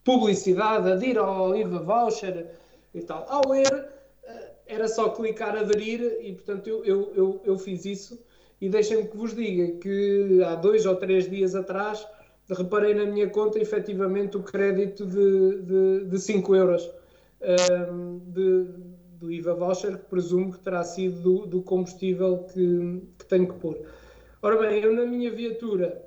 [0.08, 2.46] publicidade, aderir ao IVA voucher
[2.94, 3.26] e tal.
[3.28, 3.88] Ao ler,
[4.24, 8.18] eh, era só clicar aderir e, portanto, eu, eu, eu, eu fiz isso.
[8.58, 12.06] E deixem-me que vos diga que há dois ou três dias atrás
[12.48, 16.90] reparei na minha conta efetivamente o crédito de, de, de 5 euros
[17.92, 18.66] um, de,
[19.18, 23.58] do IVA voucher, que presumo que terá sido do, do combustível que, que tenho que
[23.58, 23.78] pôr.
[24.40, 26.04] Ora bem, eu na minha viatura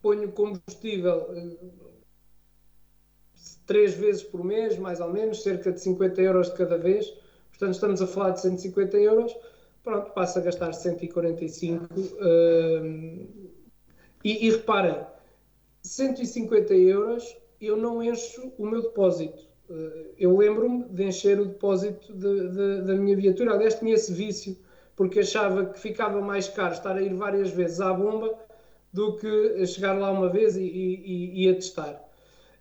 [0.00, 1.56] ponho combustível eh,
[3.66, 7.08] três vezes por mês, mais ou menos, cerca de 50 euros de cada vez.
[7.50, 9.36] Portanto, estamos a falar de 150 euros.
[9.82, 11.84] Pronto, passa a gastar 145.
[11.84, 13.52] Uh,
[14.24, 15.04] e, e reparem,
[15.82, 19.51] 150 euros eu não encho o meu depósito.
[19.72, 23.54] Uh, eu lembro-me de encher o depósito de, de, da minha viatura.
[23.54, 24.56] Aliás, tinha esse vício,
[24.94, 28.34] porque achava que ficava mais caro estar a ir várias vezes à bomba
[28.92, 32.04] do que chegar lá uma vez e, e, e a testar.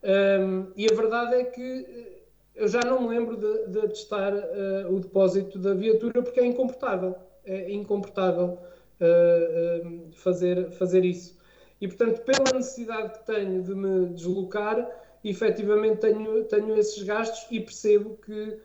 [0.03, 2.21] Um, e a verdade é que eh,
[2.55, 6.45] eu já não me lembro de, de testar uh, o depósito da viatura porque é
[6.45, 7.15] incomportável.
[7.45, 8.57] É incomportável
[9.01, 11.37] uh, fazer, fazer isso.
[11.81, 14.87] E, portanto, pela necessidade que tenho de me deslocar,
[15.29, 18.59] efetivamente tenho, tenho esses gastos e percebo que uh,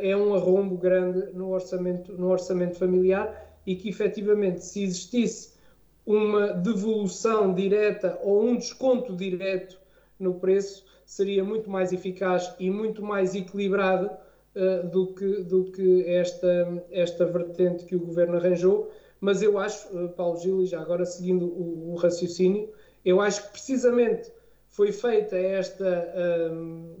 [0.00, 5.56] é um arrombo grande no orçamento, no orçamento familiar e que, efetivamente, se existisse
[6.04, 9.78] uma devolução direta ou um desconto direto
[10.18, 14.10] no preço seria muito mais eficaz e muito mais equilibrado
[14.54, 18.90] uh, do, que, do que esta, esta vertente que o governo arranjou.
[19.20, 22.68] Mas eu acho, uh, Paulo Gil, e já agora seguindo o, o, raciocínio,
[23.04, 24.30] eu acho que precisamente
[24.76, 26.12] foi feita esta,
[26.52, 26.94] um,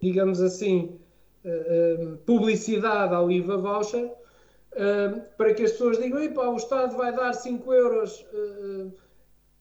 [0.00, 0.98] digamos assim,
[1.44, 4.10] uh, publicidade ao IVA voucher
[5.36, 8.24] para que as pessoas digam: o Estado vai dar 5 euros,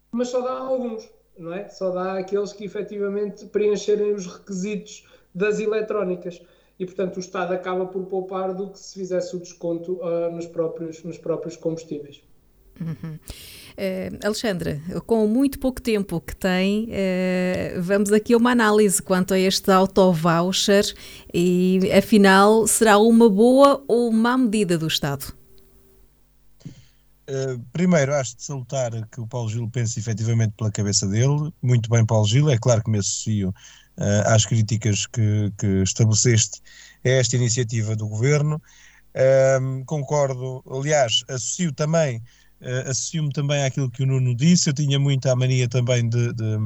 [0.10, 1.06] mas só dá alguns
[1.38, 1.68] não é?
[1.70, 6.42] Só dá aqueles que efetivamente preencherem os requisitos das eletrónicas.
[6.80, 10.48] E, portanto, o Estado acaba por poupar do que se fizesse o desconto uh, nos,
[10.48, 12.24] próprios, nos próprios combustíveis.
[12.80, 13.20] Uhum.
[13.72, 19.34] Uh, Alexandra, com muito pouco tempo que tem, uh, vamos aqui a uma análise quanto
[19.34, 20.86] a este auto-voucher
[21.34, 25.42] e, afinal, será uma boa ou má medida do Estado?
[27.34, 31.54] Eh, primeiro, acho de salutar que o Paulo Gil pense efetivamente pela cabeça dele.
[31.62, 32.50] Muito bem, Paulo Gil.
[32.50, 33.50] É claro que me associo
[33.98, 36.62] uh, às críticas que, que, estabeleceste
[37.06, 38.62] a esta iniciativa do governo.
[39.16, 42.22] Uh, concordo, aliás, associo também,
[42.62, 44.70] uh, associo-me também àquilo que o Nuno disse.
[44.70, 46.58] Eu tinha muita mania também de, de,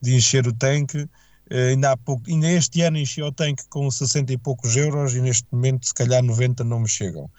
[0.00, 1.08] de encher o tanque.
[1.50, 5.20] ainda, há pouco, ainda este ano enchi o tanque com 60 e poucos euros e
[5.20, 7.30] neste momento, se calhar, 90 não me chegam.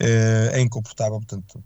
[0.00, 1.62] é incomportável, portanto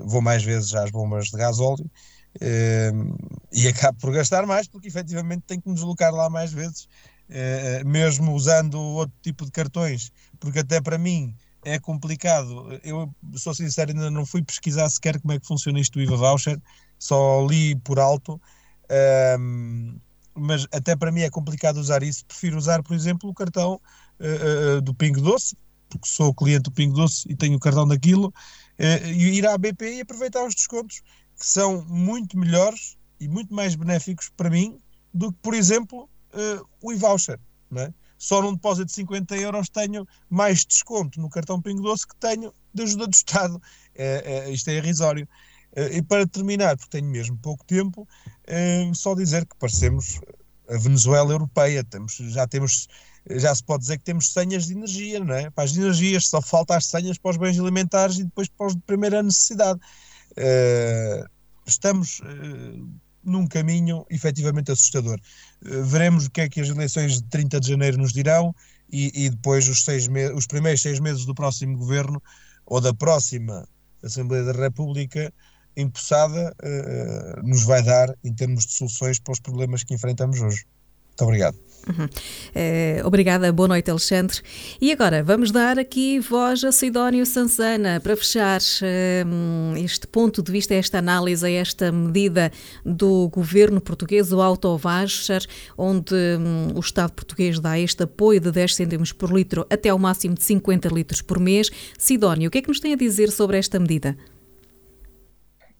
[0.00, 1.88] vou mais vezes às bombas de gasóleo
[2.36, 6.88] uh, e acabo por gastar mais porque efetivamente tenho que me deslocar lá mais vezes,
[7.30, 11.34] uh, mesmo usando outro tipo de cartões, porque até para mim
[11.66, 12.78] é complicado.
[12.84, 16.16] Eu sou sincero, ainda não fui pesquisar sequer como é que funciona isto do IVA
[16.16, 16.62] voucher,
[16.98, 18.40] só li por alto.
[18.84, 20.00] Uh,
[20.32, 22.24] mas até para mim é complicado usar isso.
[22.26, 23.80] Prefiro usar, por exemplo, o cartão
[24.20, 25.56] uh, uh, do Pingo Doce,
[25.88, 29.96] porque sou cliente do Pingo Doce e tenho o cartão daquilo, uh, ir à BP
[29.96, 31.00] e aproveitar os descontos,
[31.36, 34.78] que são muito melhores e muito mais benéficos para mim
[35.12, 36.08] do que, por exemplo,
[36.82, 37.40] o e-voucher.
[37.74, 37.92] É?
[38.18, 42.52] Só num depósito de 50 euros tenho mais desconto no cartão Pingo Doce que tenho
[42.72, 43.60] de ajuda do Estado.
[43.94, 45.28] É, é, isto é irrisório.
[45.92, 48.08] E para terminar, porque tenho mesmo pouco tempo,
[48.94, 50.18] só dizer que parecemos
[50.68, 51.84] a Venezuela europeia.
[51.84, 52.88] Temos, já temos,
[53.30, 55.50] já se pode dizer que temos senhas de energia, não é?
[55.50, 58.74] Para as energias, só falta as senhas para os bens alimentares e depois para os
[58.74, 59.80] de primeira necessidade.
[60.32, 61.28] Uh,
[61.66, 62.88] estamos uh,
[63.26, 65.18] num caminho efetivamente assustador.
[65.64, 68.54] Uh, veremos o que é que as eleições de 30 de janeiro nos dirão
[68.90, 72.22] e, e depois os, seis os primeiros seis meses do próximo governo
[72.64, 73.68] ou da próxima
[74.02, 75.32] Assembleia da República
[75.76, 80.64] empossada uh, nos vai dar em termos de soluções para os problemas que enfrentamos hoje.
[81.08, 81.65] Muito obrigado.
[81.88, 82.08] Uhum.
[82.52, 84.40] É, obrigada, boa noite, Alexandre.
[84.80, 88.60] E agora vamos dar aqui voz a Sidónio Sansana para fechar
[89.24, 92.50] um, este ponto de vista, esta análise, esta medida
[92.84, 95.46] do governo português, o auto-voucher,
[95.78, 99.98] onde um, o Estado português dá este apoio de 10 cêntimos por litro até ao
[99.98, 101.70] máximo de 50 litros por mês.
[101.96, 104.16] Sidónio, o que é que nos tem a dizer sobre esta medida?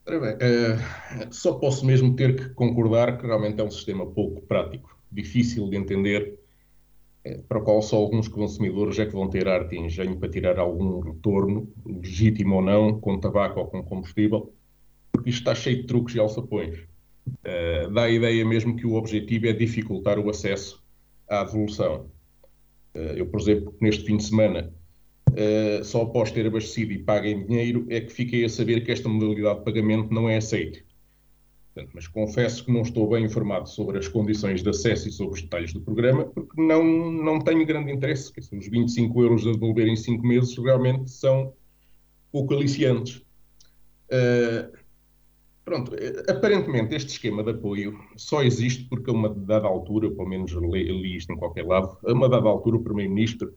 [0.08, 4.40] Ora bem, uh, só posso mesmo ter que concordar que realmente é um sistema pouco
[4.42, 6.38] prático, difícil de entender,
[7.26, 10.28] uh, para o qual só alguns consumidores é que vão ter arte e engenho para
[10.28, 14.52] tirar algum retorno, legítimo ou não, com tabaco ou com combustível,
[15.12, 16.78] porque isto está cheio de truques e alçapões.
[17.26, 20.84] Uh, dá a ideia mesmo que o objetivo é dificultar o acesso
[21.28, 22.06] à devolução.
[22.94, 24.72] eu, por exemplo, neste fim de semana
[25.36, 28.92] uh, só após ter abastecido e pago em dinheiro é que fiquei a saber que
[28.92, 30.78] esta modalidade de pagamento não é aceita.
[31.94, 35.42] Mas confesso que não estou bem informado sobre as condições de acesso e sobre os
[35.42, 38.32] detalhes do programa, porque não, não tenho grande interesse.
[38.38, 41.52] Os 25 euros a devolver em 5 meses realmente são
[42.32, 43.22] pouco aliciantes.
[44.10, 44.76] Uh,
[45.64, 45.92] pronto,
[46.28, 51.16] aparentemente este esquema de apoio só existe porque a uma dada altura, pelo menos li,
[51.16, 53.52] isto em qualquer lado, a uma dada altura o Primeiro-Ministro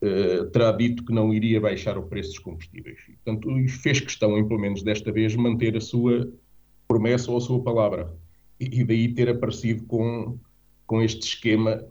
[0.00, 3.00] eh, terá dito que não iria baixar o preço dos combustíveis.
[3.24, 3.48] Portanto,
[3.82, 6.30] fez questão, em, pelo menos desta vez, manter a sua
[6.88, 8.12] promessa ou a sua palavra.
[8.58, 10.36] E, daí ter aparecido com,
[10.86, 11.84] com este esquema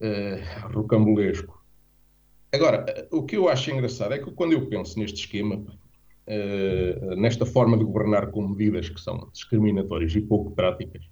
[0.00, 1.60] uh, rocambolesco.
[2.52, 7.44] Agora, o que eu acho engraçado é que quando eu penso neste esquema, uh, nesta
[7.44, 11.04] forma de governar com medidas que são discriminatórias e pouco práticas,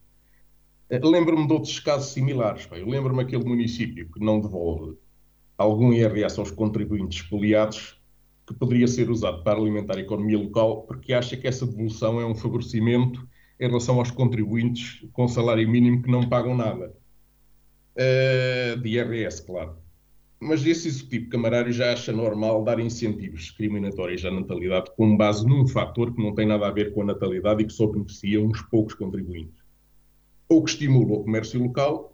[0.92, 2.68] uh, lembro-me de outros casos similares.
[2.70, 4.96] Eu lembro-me aquele município que não devolve
[5.58, 8.00] algum IRS aos contribuintes expoliados
[8.52, 12.26] que poderia ser usado para alimentar a economia local, porque acha que essa devolução é
[12.26, 13.26] um favorecimento
[13.58, 16.94] em relação aos contribuintes com salário mínimo que não pagam nada.
[17.96, 19.76] Uh, de IRS, claro.
[20.40, 25.68] Mas esse executivo camarário já acha normal dar incentivos discriminatórios à natalidade com base num
[25.68, 28.60] fator que não tem nada a ver com a natalidade e que só beneficia uns
[28.62, 29.62] poucos contribuintes.
[30.48, 32.11] Ou que estimula o comércio local,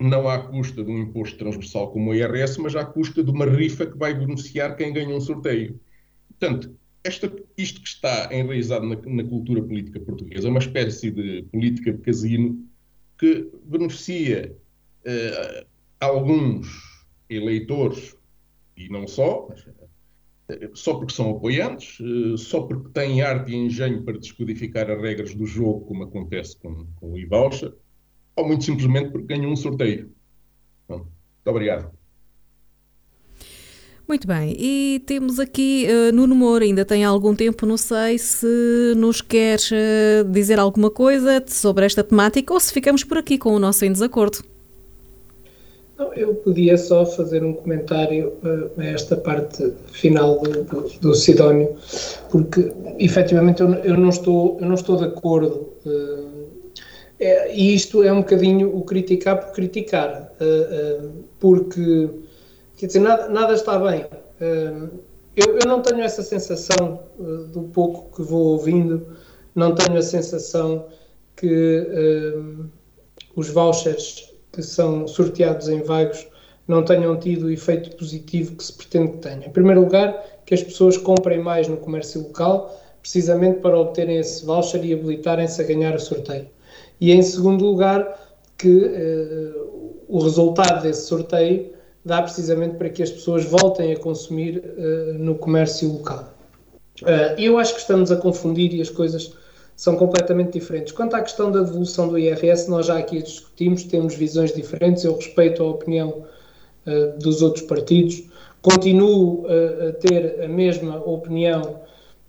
[0.00, 3.46] não à custa de um imposto transversal como o IRS, mas à custa de uma
[3.46, 5.80] rifa que vai beneficiar quem ganha um sorteio.
[6.28, 11.42] Portanto, esta, isto que está enraizado na, na, cultura política portuguesa é uma espécie de
[11.50, 12.64] política de casino
[13.18, 14.56] que beneficia
[15.04, 15.66] uh,
[16.00, 16.68] alguns
[17.28, 18.16] eleitores,
[18.76, 23.56] e não só, mas, uh, só porque são apoiantes, uh, só porque têm arte e
[23.56, 27.72] engenho para descodificar as regras do jogo, como acontece com, com o e-voucher,
[28.38, 30.10] ou muito simplesmente porque ganham um sorteio.
[30.88, 31.90] Bom, muito obrigado.
[34.06, 38.94] Muito bem, e temos aqui uh, Nuno Moura, ainda tem algum tempo, não sei se
[38.96, 43.50] nos quer uh, dizer alguma coisa sobre esta temática ou se ficamos por aqui com
[43.50, 44.42] o nosso em desacordo.
[45.98, 51.14] Não, eu podia só fazer um comentário uh, a esta parte final do, do, do
[51.14, 51.76] Sidónio,
[52.30, 56.47] porque efetivamente eu, eu, não estou, eu não estou de acordo uh,
[57.20, 62.08] é, e isto é um bocadinho o criticar por criticar, uh, uh, porque,
[62.76, 64.04] quer dizer, nada, nada está bem.
[64.40, 64.88] Uh,
[65.34, 67.00] eu, eu, não tenho essa sensação,
[67.52, 69.16] do pouco que vou ouvindo,
[69.54, 70.86] não tenho a sensação
[71.36, 71.86] que
[73.36, 76.26] os vouchers que são sorteados em vagos
[76.66, 79.44] não tenham tido o efeito positivo que se pretende que tenham.
[79.44, 84.44] Em primeiro lugar, que as pessoas comprem mais no comércio local, precisamente para obterem esse
[84.44, 86.48] voucher e habilitarem-se a ganhar o sorteio
[87.00, 88.18] e em segundo lugar
[88.56, 91.70] que uh, o resultado desse sorteio
[92.04, 96.34] dá precisamente para que as pessoas voltem a consumir uh, no comércio local.
[97.02, 99.32] Uh, eu acho que estamos a confundir e as coisas
[99.78, 100.92] são completamente diferentes.
[100.92, 105.14] Quanto à questão da devolução do IRS, nós já aqui discutimos, temos visões diferentes, eu
[105.14, 106.24] respeito a opinião
[106.84, 108.24] uh, dos outros partidos,
[108.60, 111.62] continuo uh, a ter a mesma opinião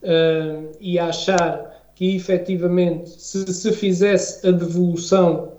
[0.04, 1.69] uh, e a achar
[2.00, 5.52] que efetivamente se se fizesse a devolução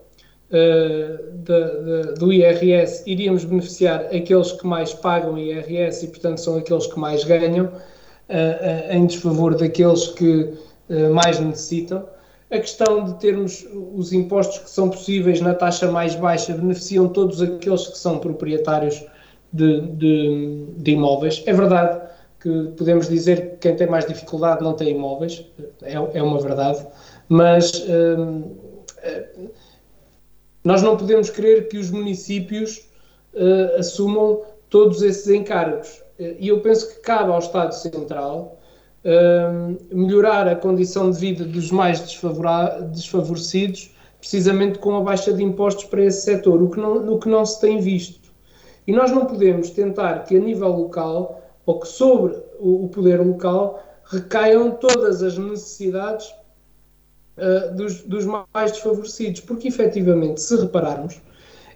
[0.51, 6.99] uh, do IRS, iríamos beneficiar aqueles que mais pagam IRS e, portanto, são aqueles que
[6.99, 7.71] mais ganham.
[8.91, 10.55] em desfavor daqueles que
[11.13, 12.07] mais necessitam.
[12.51, 17.43] A questão de termos os impostos que são possíveis na taxa mais baixa beneficiam todos
[17.43, 19.05] aqueles que são proprietários
[19.53, 21.43] de, de, de imóveis.
[21.45, 22.01] É verdade
[22.41, 25.45] que podemos dizer que quem tem mais dificuldade não tem imóveis,
[25.83, 26.87] é, é uma verdade,
[27.29, 28.57] mas hum,
[29.03, 29.29] eh,
[30.65, 32.89] nós não podemos querer que os municípios
[33.35, 36.03] uh, assumam todos esses encargos.
[36.39, 38.59] E eu penso que cabe ao Estado Central
[39.05, 45.85] uh, melhorar a condição de vida dos mais desfavorecidos, precisamente com a baixa de impostos
[45.85, 48.31] para esse setor, o que não, no que não se tem visto.
[48.87, 51.41] E nós não podemos tentar que a nível local,
[51.71, 56.29] ou que sobre o, poder local, recaiam todas as necessidades
[57.39, 61.21] uh, dos, dos mais desfavorecidos, porque efetivamente, se repararmos,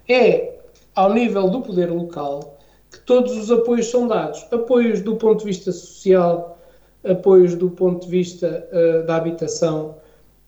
[0.08, 0.58] é
[0.96, 2.58] ao nível do poder local
[2.90, 4.44] que todos os apoios são dados.
[4.50, 6.58] Apoios do ponto de vista social,
[7.04, 9.96] apoios do ponto de vista uh, da habitação,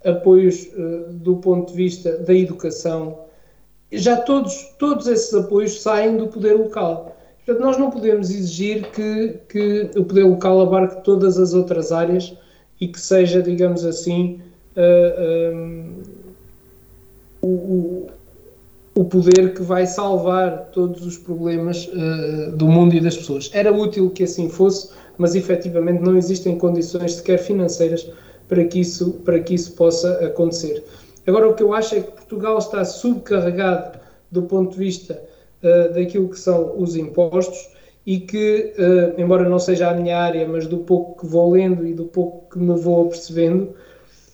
[0.05, 3.27] apoios uh, do ponto de vista da educação.
[3.93, 7.16] Já todos, todos esses apoios saem do poder local.
[7.47, 12.37] Portanto, nós não podemos exigir que, que o poder local abarque todas as outras áreas
[12.81, 14.41] e que seja, digamos assim,
[14.77, 16.03] uh, um,
[17.41, 18.07] o,
[18.97, 23.49] o poder que vai salvar todos os problemas uh, do mundo e das pessoas.
[23.55, 28.11] Era útil que assim fosse, mas efetivamente não existem condições sequer financeiras
[28.49, 30.83] para que isso, para que isso possa acontecer.
[31.25, 34.01] Agora, o que eu acho é que Portugal está subcarregado
[34.33, 35.23] do ponto de vista
[35.63, 37.71] uh, daquilo que são os impostos
[38.07, 41.87] e que, uh, embora não seja a minha área, mas do pouco que vou lendo
[41.87, 43.75] e do pouco que me vou apercebendo,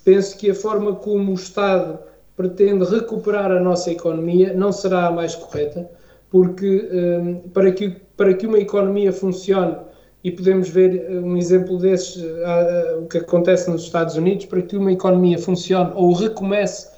[0.05, 1.99] penso que a forma como o Estado
[2.36, 5.89] pretende recuperar a nossa economia não será a mais correta,
[6.31, 9.77] porque um, para, que, para que uma economia funcione,
[10.24, 14.62] e podemos ver um exemplo desses, uh, uh, o que acontece nos Estados Unidos, para
[14.62, 16.91] que uma economia funcione ou recomece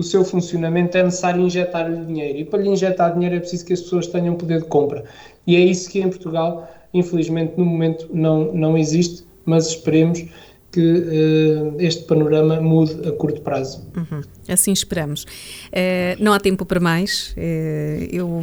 [0.00, 2.38] o seu funcionamento é necessário injetar-lhe dinheiro.
[2.38, 5.04] E para lhe injetar dinheiro é preciso que as pessoas tenham poder de compra.
[5.46, 10.24] E é isso que em Portugal, infelizmente, no momento não, não existe, mas esperemos
[10.72, 13.84] que uh, este panorama mude a curto prazo.
[13.96, 14.22] Uhum.
[14.50, 15.22] Assim esperamos.
[15.22, 17.34] Uh, não há tempo para mais.
[17.36, 18.42] Uh, eu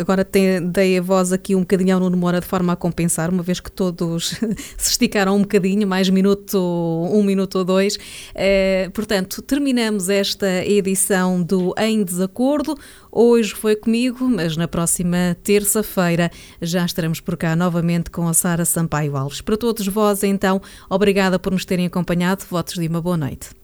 [0.00, 3.30] agora tenho, dei a voz aqui um bocadinho ao Nuno Moura de forma a compensar,
[3.30, 4.34] uma vez que todos
[4.76, 6.58] se esticaram um bocadinho, mais minuto,
[7.10, 7.98] um minuto ou dois.
[8.94, 12.76] portanto, terminamos esta edição do Em Desacordo.
[13.10, 16.30] Hoje foi comigo, mas na próxima terça-feira
[16.62, 19.40] já estaremos por cá novamente com a Sara Sampaio Alves.
[19.40, 22.44] Para todos vós, então, obrigada por nos terem acompanhado.
[22.48, 23.61] Votos de uma boa noite.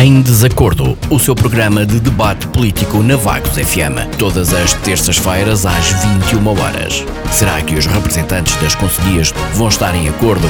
[0.00, 5.86] Em Desacordo, o seu programa de debate político na Vagos FM, todas as terças-feiras às
[6.30, 7.04] 21 horas.
[7.32, 10.48] Será que os representantes das conselhias vão estar em acordo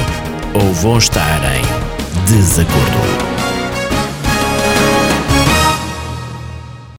[0.53, 3.28] ou vão estar em desacordo?